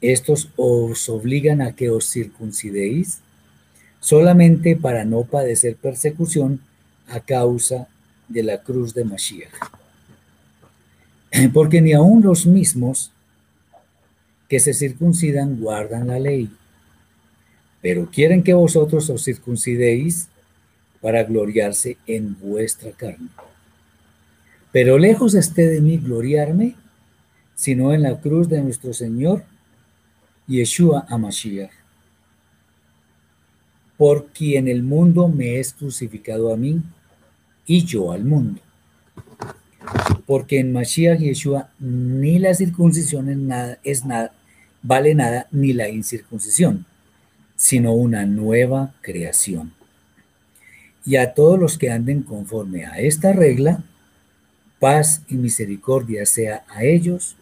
[0.00, 3.20] estos os obligan a que os circuncidéis
[4.04, 6.60] solamente para no padecer persecución
[7.08, 7.88] a causa
[8.28, 9.50] de la cruz de Mashiach.
[11.54, 13.12] Porque ni aun los mismos
[14.46, 16.50] que se circuncidan guardan la ley,
[17.80, 20.28] pero quieren que vosotros os circuncidéis
[21.00, 23.30] para gloriarse en vuestra carne.
[24.70, 26.76] Pero lejos esté de mí gloriarme,
[27.54, 29.44] sino en la cruz de nuestro Señor
[30.46, 31.83] Yeshua Amashiach,
[34.04, 36.82] por quien el mundo me es crucificado a mí
[37.64, 38.60] y yo al mundo.
[40.26, 44.34] Porque en Mashiach Yeshua ni la circuncisión nada, es nada,
[44.82, 46.84] vale nada, ni la incircuncisión,
[47.56, 49.72] sino una nueva creación.
[51.06, 53.84] Y a todos los que anden conforme a esta regla,
[54.80, 57.36] paz y misericordia sea a ellos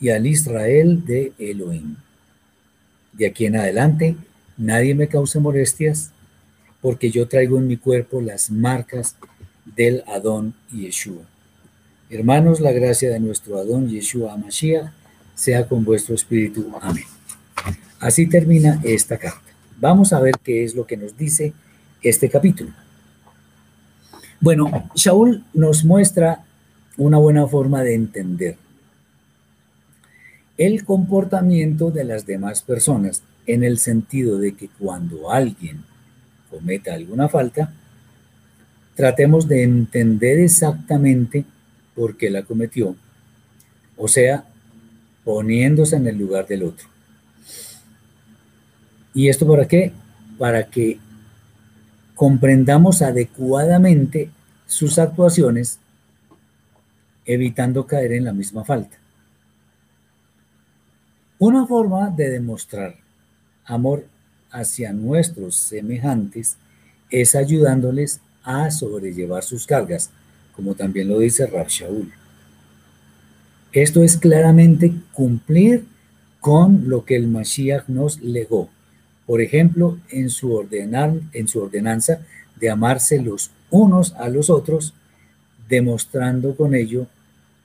[0.00, 1.98] y al Israel de Elohim.
[3.12, 4.16] De aquí en adelante,
[4.56, 6.10] nadie me cause molestias,
[6.80, 9.16] porque yo traigo en mi cuerpo las marcas
[9.64, 11.22] del Adón Yeshua.
[12.10, 14.92] Hermanos, la gracia de nuestro Adón Yeshua Mashiach
[15.34, 16.70] sea con vuestro espíritu.
[16.80, 17.04] Amén.
[17.98, 19.40] Así termina esta carta.
[19.80, 21.52] Vamos a ver qué es lo que nos dice
[22.02, 22.70] este capítulo.
[24.40, 26.44] Bueno, Shaul nos muestra
[26.98, 28.56] una buena forma de entender
[30.58, 35.84] el comportamiento de las demás personas en el sentido de que cuando alguien
[36.50, 37.72] cometa alguna falta,
[38.94, 41.44] tratemos de entender exactamente
[41.94, 42.96] por qué la cometió,
[43.96, 44.44] o sea,
[45.24, 46.88] poniéndose en el lugar del otro.
[49.14, 49.92] ¿Y esto para qué?
[50.38, 50.98] Para que
[52.14, 54.30] comprendamos adecuadamente
[54.66, 55.78] sus actuaciones,
[57.24, 58.98] evitando caer en la misma falta.
[61.38, 63.03] Una forma de demostrar
[63.64, 64.06] amor
[64.50, 66.56] hacia nuestros semejantes
[67.10, 70.10] es ayudándoles a sobrellevar sus cargas,
[70.54, 72.12] como también lo dice Rab Shaul.
[73.72, 75.84] Esto es claramente cumplir
[76.38, 78.68] con lo que el Mashiach nos legó.
[79.26, 80.68] Por ejemplo, en su,
[81.32, 82.20] en su ordenanza
[82.60, 84.94] de amarse los unos a los otros,
[85.68, 87.06] demostrando con ello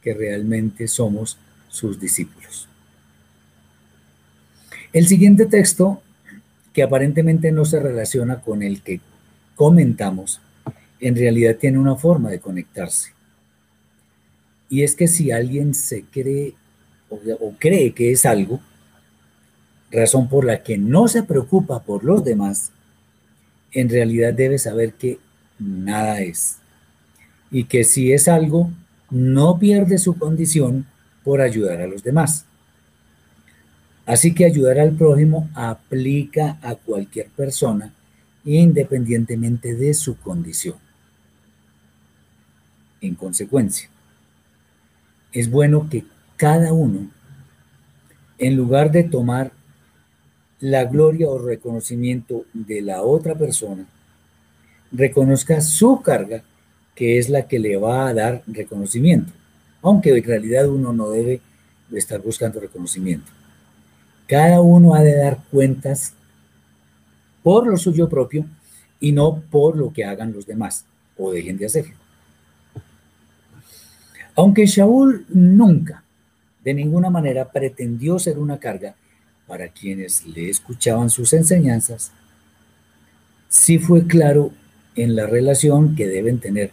[0.02, 1.38] que realmente somos
[1.68, 2.68] sus discípulos.
[4.92, 6.02] El siguiente texto,
[6.74, 9.02] que aparentemente no se relaciona con el que
[9.56, 10.42] comentamos,
[11.00, 13.12] en realidad tiene una forma de conectarse.
[14.68, 16.56] Y es que si alguien se cree
[17.10, 18.60] o, cree que es algo,
[19.92, 22.72] razón por la que no se preocupa por los demás,
[23.72, 25.20] en realidad debe saber que
[25.60, 26.58] nada es.
[27.52, 28.72] Y que si es algo,
[29.10, 30.86] no pierde su condición
[31.24, 32.46] por ayudar a los demás.
[34.10, 37.93] Así que ayudar al prójimo aplica a cualquier persona
[38.43, 40.78] independientemente de su condición.
[43.01, 43.88] En consecuencia,
[45.32, 46.05] es bueno que
[46.38, 47.12] cada uno,
[48.39, 49.51] en lugar de tomar
[50.60, 53.86] la gloria o reconocimiento de la otra persona,
[54.91, 56.41] reconozca su carga,
[56.95, 59.32] que es la que le va a dar reconocimiento,
[59.84, 61.41] aunque en realidad uno no debe
[61.91, 63.39] estar buscando reconocimiento.
[64.30, 66.13] Cada uno ha de dar cuentas
[67.41, 68.45] por lo suyo propio
[68.99, 70.86] y no por lo que hagan los demás
[71.17, 71.95] o dejen de hacerlo.
[74.36, 76.03] Aunque Shaul nunca,
[76.63, 78.93] de ninguna manera, pretendió ser una carga
[79.47, 82.11] para quienes le escuchaban sus enseñanzas,
[83.47, 84.51] sí fue claro
[84.95, 86.69] en la relación que deben tener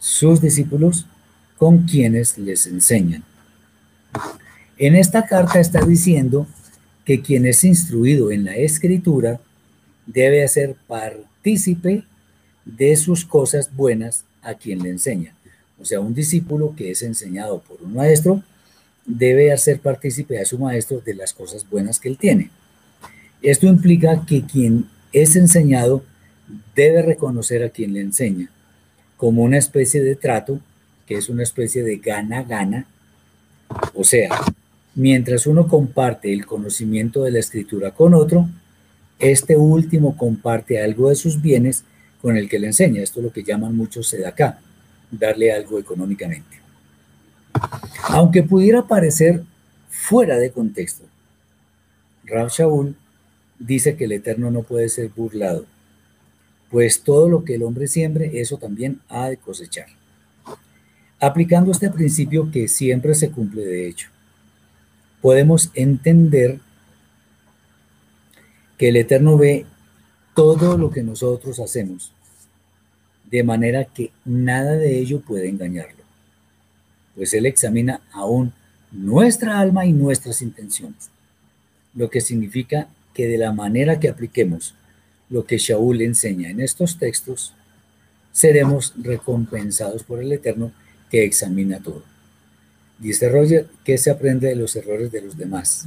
[0.00, 1.06] sus discípulos
[1.56, 3.22] con quienes les enseñan.
[4.76, 6.48] En esta carta está diciendo
[7.06, 9.40] que quien es instruido en la escritura
[10.06, 12.04] debe hacer partícipe
[12.64, 15.34] de sus cosas buenas a quien le enseña.
[15.80, 18.42] O sea, un discípulo que es enseñado por un maestro
[19.06, 22.50] debe hacer partícipe a su maestro de las cosas buenas que él tiene.
[23.40, 26.02] Esto implica que quien es enseñado
[26.74, 28.50] debe reconocer a quien le enseña
[29.16, 30.60] como una especie de trato,
[31.06, 32.86] que es una especie de gana-gana.
[33.94, 34.28] O sea,
[34.96, 38.48] Mientras uno comparte el conocimiento de la escritura con otro,
[39.18, 41.84] este último comparte algo de sus bienes
[42.22, 43.02] con el que le enseña.
[43.02, 44.58] Esto es lo que llaman muchos acá,
[45.10, 46.62] darle algo económicamente.
[48.08, 49.42] Aunque pudiera parecer
[49.90, 51.04] fuera de contexto,
[52.24, 52.96] Rab Shaul
[53.58, 55.66] dice que el Eterno no puede ser burlado,
[56.70, 59.88] pues todo lo que el hombre siembre, eso también ha de cosechar.
[61.20, 64.15] Aplicando este principio que siempre se cumple de hecho
[65.20, 66.60] podemos entender
[68.78, 69.66] que el Eterno ve
[70.34, 72.12] todo lo que nosotros hacemos,
[73.30, 76.04] de manera que nada de ello puede engañarlo,
[77.14, 78.52] pues Él examina aún
[78.92, 81.10] nuestra alma y nuestras intenciones,
[81.94, 84.74] lo que significa que de la manera que apliquemos
[85.28, 87.52] lo que Shaul enseña en estos textos,
[88.32, 90.70] seremos recompensados por el Eterno
[91.10, 92.02] que examina todo.
[92.98, 95.86] Dice Roger, que se aprende de los errores de los demás,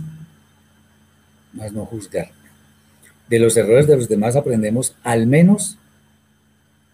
[1.53, 2.31] más no juzgar.
[3.27, 5.77] De los errores de los demás aprendemos al menos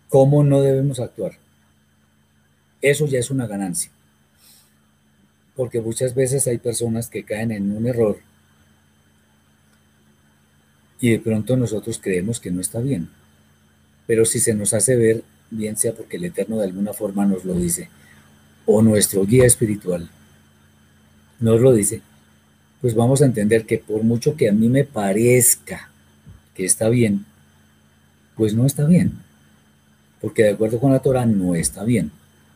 [0.10, 1.34] cómo no debemos actuar.
[2.82, 3.92] Eso ya es una ganancia.
[5.56, 8.20] Porque muchas veces hay personas que caen en un error
[11.00, 13.10] y de pronto nosotros creemos que no está bien.
[14.08, 17.46] Pero si se nos hace ver, bien sea porque el Eterno de alguna forma nos
[17.46, 17.90] lo dice,
[18.66, 20.10] o nuestro guía espiritual
[21.40, 22.02] nos lo dice,
[22.82, 25.90] pues vamos a entender que por mucho que a mí me parezca
[26.54, 27.26] que está bien,
[28.36, 29.14] pues no está bien.
[30.22, 32.12] Porque de acuerdo con la Torah no está bien.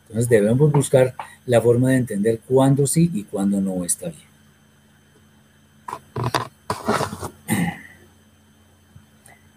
[0.08, 1.14] Entonces debemos buscar
[1.46, 4.30] la forma de entender cuándo sí y cuándo no está bien.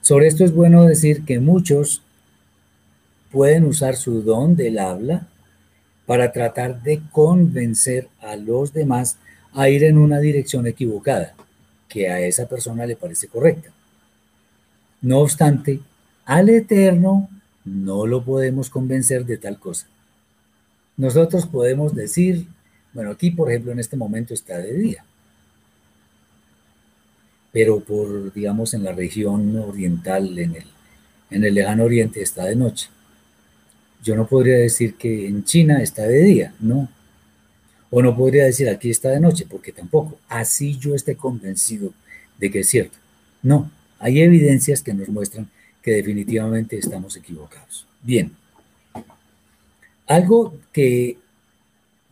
[0.01, 2.01] Sobre esto es bueno decir que muchos
[3.31, 5.27] pueden usar su don del habla
[6.05, 9.17] para tratar de convencer a los demás
[9.53, 11.35] a ir en una dirección equivocada,
[11.87, 13.71] que a esa persona le parece correcta.
[15.01, 15.79] No obstante,
[16.25, 17.29] al Eterno
[17.65, 19.87] no lo podemos convencer de tal cosa.
[20.97, 22.47] Nosotros podemos decir,
[22.93, 25.05] bueno, aquí por ejemplo en este momento está de día,
[27.51, 30.65] pero por, digamos, en la región oriental, en el,
[31.29, 32.89] en el lejano oriente está de noche.
[34.03, 36.89] Yo no podría decir que en China está de día, no.
[37.89, 40.19] O no podría decir aquí está de noche, porque tampoco.
[40.27, 41.93] Así yo esté convencido
[42.37, 42.97] de que es cierto.
[43.41, 45.49] No, hay evidencias que nos muestran
[45.81, 47.85] que definitivamente estamos equivocados.
[48.01, 48.31] Bien.
[50.07, 51.17] Algo que,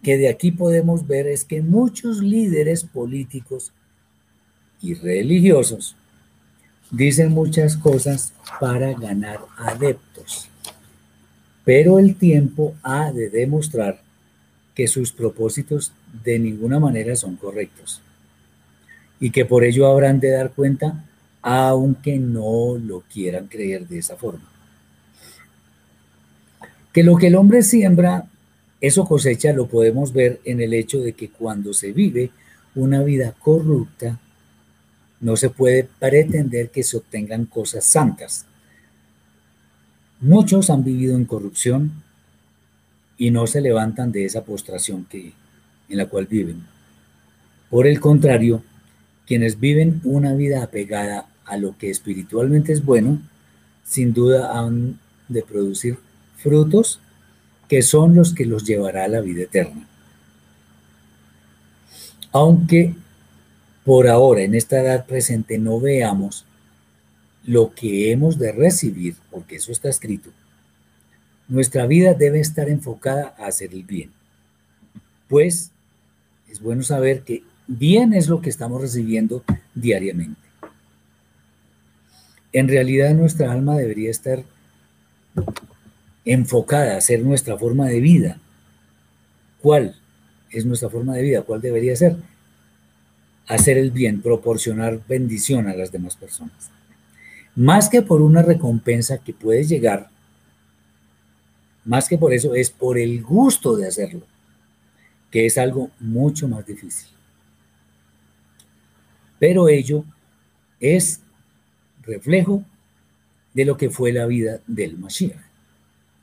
[0.02, 3.74] que de aquí podemos ver es que muchos líderes políticos
[4.82, 5.96] y religiosos
[6.92, 10.11] dicen muchas cosas para ganar adeptos,
[11.64, 14.02] pero el tiempo ha de demostrar
[14.76, 15.92] que sus propósitos
[16.24, 18.02] de ninguna manera son correctos
[19.20, 21.06] y que por ello habrán de dar cuenta
[21.42, 24.48] aunque no lo quieran creer de esa forma.
[26.94, 28.26] Que lo que el hombre siembra,
[28.80, 32.32] eso cosecha, lo podemos ver en el hecho de que cuando se vive
[32.76, 34.20] una vida corrupta,
[35.20, 38.46] no se puede pretender que se obtengan cosas santas.
[40.22, 41.92] Muchos han vivido en corrupción
[43.18, 45.34] y no se levantan de esa postración que,
[45.90, 46.64] en la cual viven.
[47.72, 48.64] Por el contrario,
[49.26, 53.20] quienes viven una vida apegada a lo que espiritualmente es bueno,
[53.84, 55.98] sin duda han de producir
[56.38, 57.00] frutos
[57.68, 59.88] que son los que los llevará a la vida eterna.
[62.32, 62.96] Aunque
[63.84, 66.46] por ahora en esta edad presente no veamos
[67.44, 70.30] lo que hemos de recibir, porque eso está escrito,
[71.48, 74.12] nuestra vida debe estar enfocada a hacer el bien.
[75.28, 75.72] Pues
[76.50, 79.44] es bueno saber que bien es lo que estamos recibiendo
[79.76, 80.42] diariamente.
[82.54, 84.44] En realidad nuestra alma debería estar
[86.26, 88.40] enfocada a ser nuestra forma de vida.
[89.62, 89.96] ¿Cuál
[90.50, 91.42] es nuestra forma de vida?
[91.44, 92.18] ¿Cuál debería ser?
[93.52, 96.72] hacer el bien, proporcionar bendición a las demás personas.
[97.56, 100.10] Más que por una recompensa que puede llegar,
[101.84, 104.22] más que por eso, es por el gusto de hacerlo,
[105.30, 107.10] que es algo mucho más difícil.
[109.40, 110.06] Pero ello
[110.80, 111.22] es
[112.04, 112.64] reflejo
[113.54, 115.42] de lo que fue la vida del Mashiach.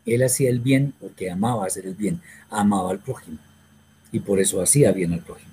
[0.06, 3.38] Él hacía el bien porque amaba hacer el bien, amaba al prójimo
[4.12, 5.52] y por eso hacía bien al prójimo.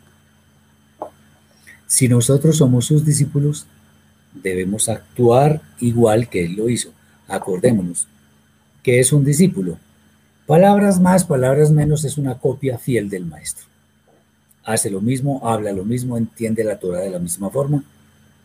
[1.87, 3.67] Si nosotros somos sus discípulos,
[4.41, 6.91] debemos actuar igual que Él lo hizo.
[7.27, 8.07] Acordémonos,
[8.83, 9.77] que es un discípulo?
[10.45, 13.65] Palabras más, palabras menos es una copia fiel del maestro.
[14.63, 17.83] Hace lo mismo, habla lo mismo, entiende la Torah de la misma forma.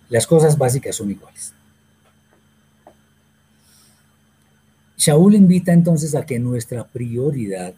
[0.09, 1.53] Las cosas básicas son iguales.
[4.97, 7.75] Shaul invita entonces a que nuestra prioridad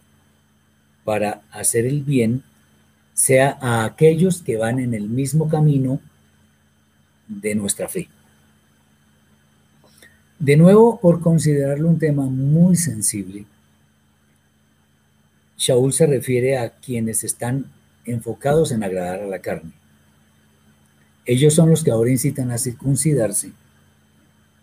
[1.04, 2.42] para hacer el bien
[3.14, 6.00] sea a aquellos que van en el mismo camino
[7.28, 8.08] de nuestra fe.
[10.38, 13.44] De nuevo, por considerarlo un tema muy sensible,
[15.56, 17.66] Shaul se refiere a quienes están
[18.04, 19.70] enfocados en agradar a la carne.
[21.24, 23.52] Ellos son los que ahora incitan a circuncidarse,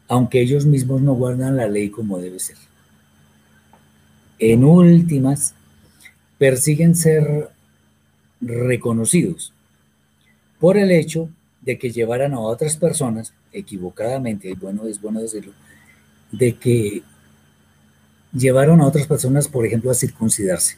[0.10, 2.58] aunque ellos mismos no guardan la ley como debe ser.
[4.40, 5.54] En últimas,
[6.38, 7.50] persiguen ser
[8.42, 9.54] reconocidos
[10.60, 11.30] por el hecho
[11.62, 15.54] de que llevaran a otras personas, equivocadamente, bueno, es bueno decirlo,
[16.32, 17.04] de que
[18.34, 20.78] llevaron a otras personas, por ejemplo, a circuncidarse.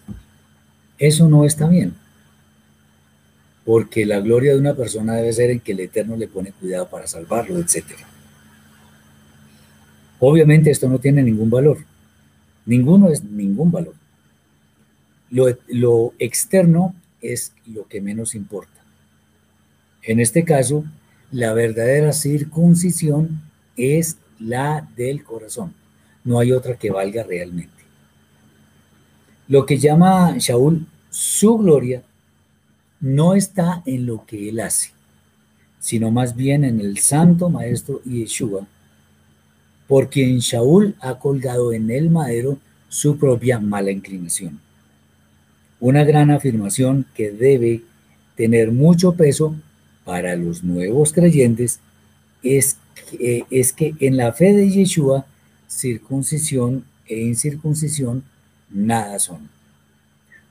[0.97, 1.93] Eso no está bien,
[3.65, 6.89] porque la gloria de una persona debe ser en que el Eterno le pone cuidado
[6.89, 7.85] para salvarlo, etc.
[10.19, 11.79] Obviamente esto no tiene ningún valor,
[12.65, 13.95] ninguno es ningún valor.
[15.29, 18.70] Lo, lo externo es lo que menos importa.
[20.03, 20.84] En este caso,
[21.32, 23.41] la verdadera circuncisión
[23.78, 25.73] es la del corazón.
[26.23, 27.84] No hay otra que valga realmente.
[29.48, 32.03] Lo que llama Shaul su gloria
[33.02, 34.91] no está en lo que él hace,
[35.80, 38.65] sino más bien en el santo maestro Yeshua,
[39.88, 44.61] por quien Shaul ha colgado en el madero su propia mala inclinación.
[45.80, 47.82] Una gran afirmación que debe
[48.36, 49.56] tener mucho peso
[50.03, 51.80] para los nuevos creyentes
[52.44, 52.78] es
[53.10, 55.26] que, es que en la fe de Yeshua,
[55.68, 58.23] circuncisión e incircuncisión
[58.69, 59.49] nada son,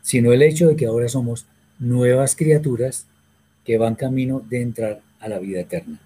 [0.03, 1.47] sino el hecho de que ahora somos
[1.79, 3.07] nuevas criaturas
[3.65, 6.01] que van camino de entrar a la vida eterna.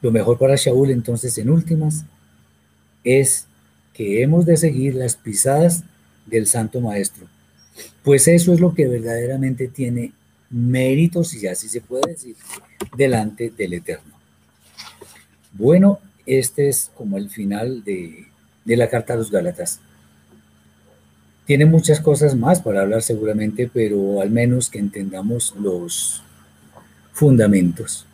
[0.00, 2.04] Lo mejor para Shaul entonces en últimas
[3.04, 3.46] es
[3.94, 5.84] que hemos de seguir las pisadas
[6.26, 7.26] del Santo Maestro,
[8.02, 10.12] pues eso es lo que verdaderamente tiene
[10.50, 12.36] méritos, y así se puede decir,
[12.96, 14.14] delante del Eterno.
[15.52, 18.26] Bueno, este es como el final de,
[18.64, 19.80] de la carta a los Gálatas.
[21.46, 26.22] Tiene muchas cosas más para hablar seguramente, pero al menos que entendamos los
[27.12, 28.06] fundamentos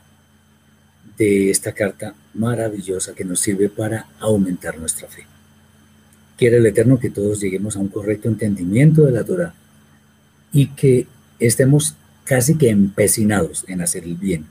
[1.18, 5.26] de esta carta maravillosa que nos sirve para aumentar nuestra fe.
[6.36, 9.54] Quiere el Eterno que todos lleguemos a un correcto entendimiento de la Torah
[10.52, 11.06] y que
[11.38, 14.46] estemos casi que empecinados en hacer el bien,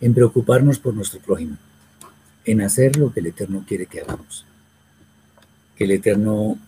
[0.00, 1.56] en preocuparnos por nuestro prójimo,
[2.44, 4.44] en hacer lo que el Eterno quiere que hagamos.
[5.76, 6.58] Que el Eterno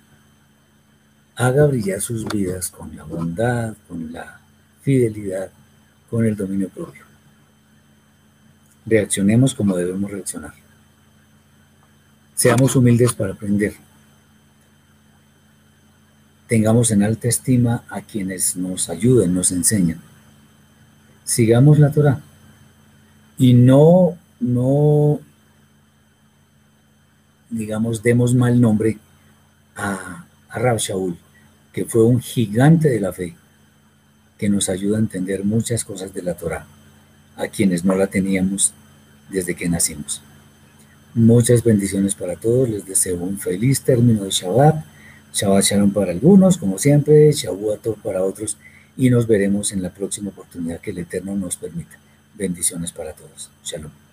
[1.34, 4.40] haga brillar sus vidas con la bondad, con la
[4.82, 5.50] fidelidad,
[6.10, 7.04] con el dominio propio.
[8.86, 10.54] Reaccionemos como debemos reaccionar.
[12.34, 13.74] Seamos humildes para aprender.
[16.46, 20.07] Tengamos en alta estima a quienes nos ayuden, nos enseñan.
[21.28, 22.22] Sigamos la Torah.
[23.36, 25.20] Y no, no,
[27.50, 28.96] digamos, demos mal nombre
[29.76, 31.18] a, a Rab Shaul,
[31.70, 33.36] que fue un gigante de la fe,
[34.38, 36.66] que nos ayuda a entender muchas cosas de la Torah,
[37.36, 38.72] a quienes no la teníamos
[39.28, 40.22] desde que nacimos.
[41.12, 44.82] Muchas bendiciones para todos, les deseo un feliz término de Shabbat,
[45.34, 48.56] Shabbat Shalom para algunos, como siempre, Shavuot para otros,
[48.98, 51.96] y nos veremos en la próxima oportunidad que el Eterno nos permita.
[52.34, 53.48] Bendiciones para todos.
[53.64, 54.07] Shalom.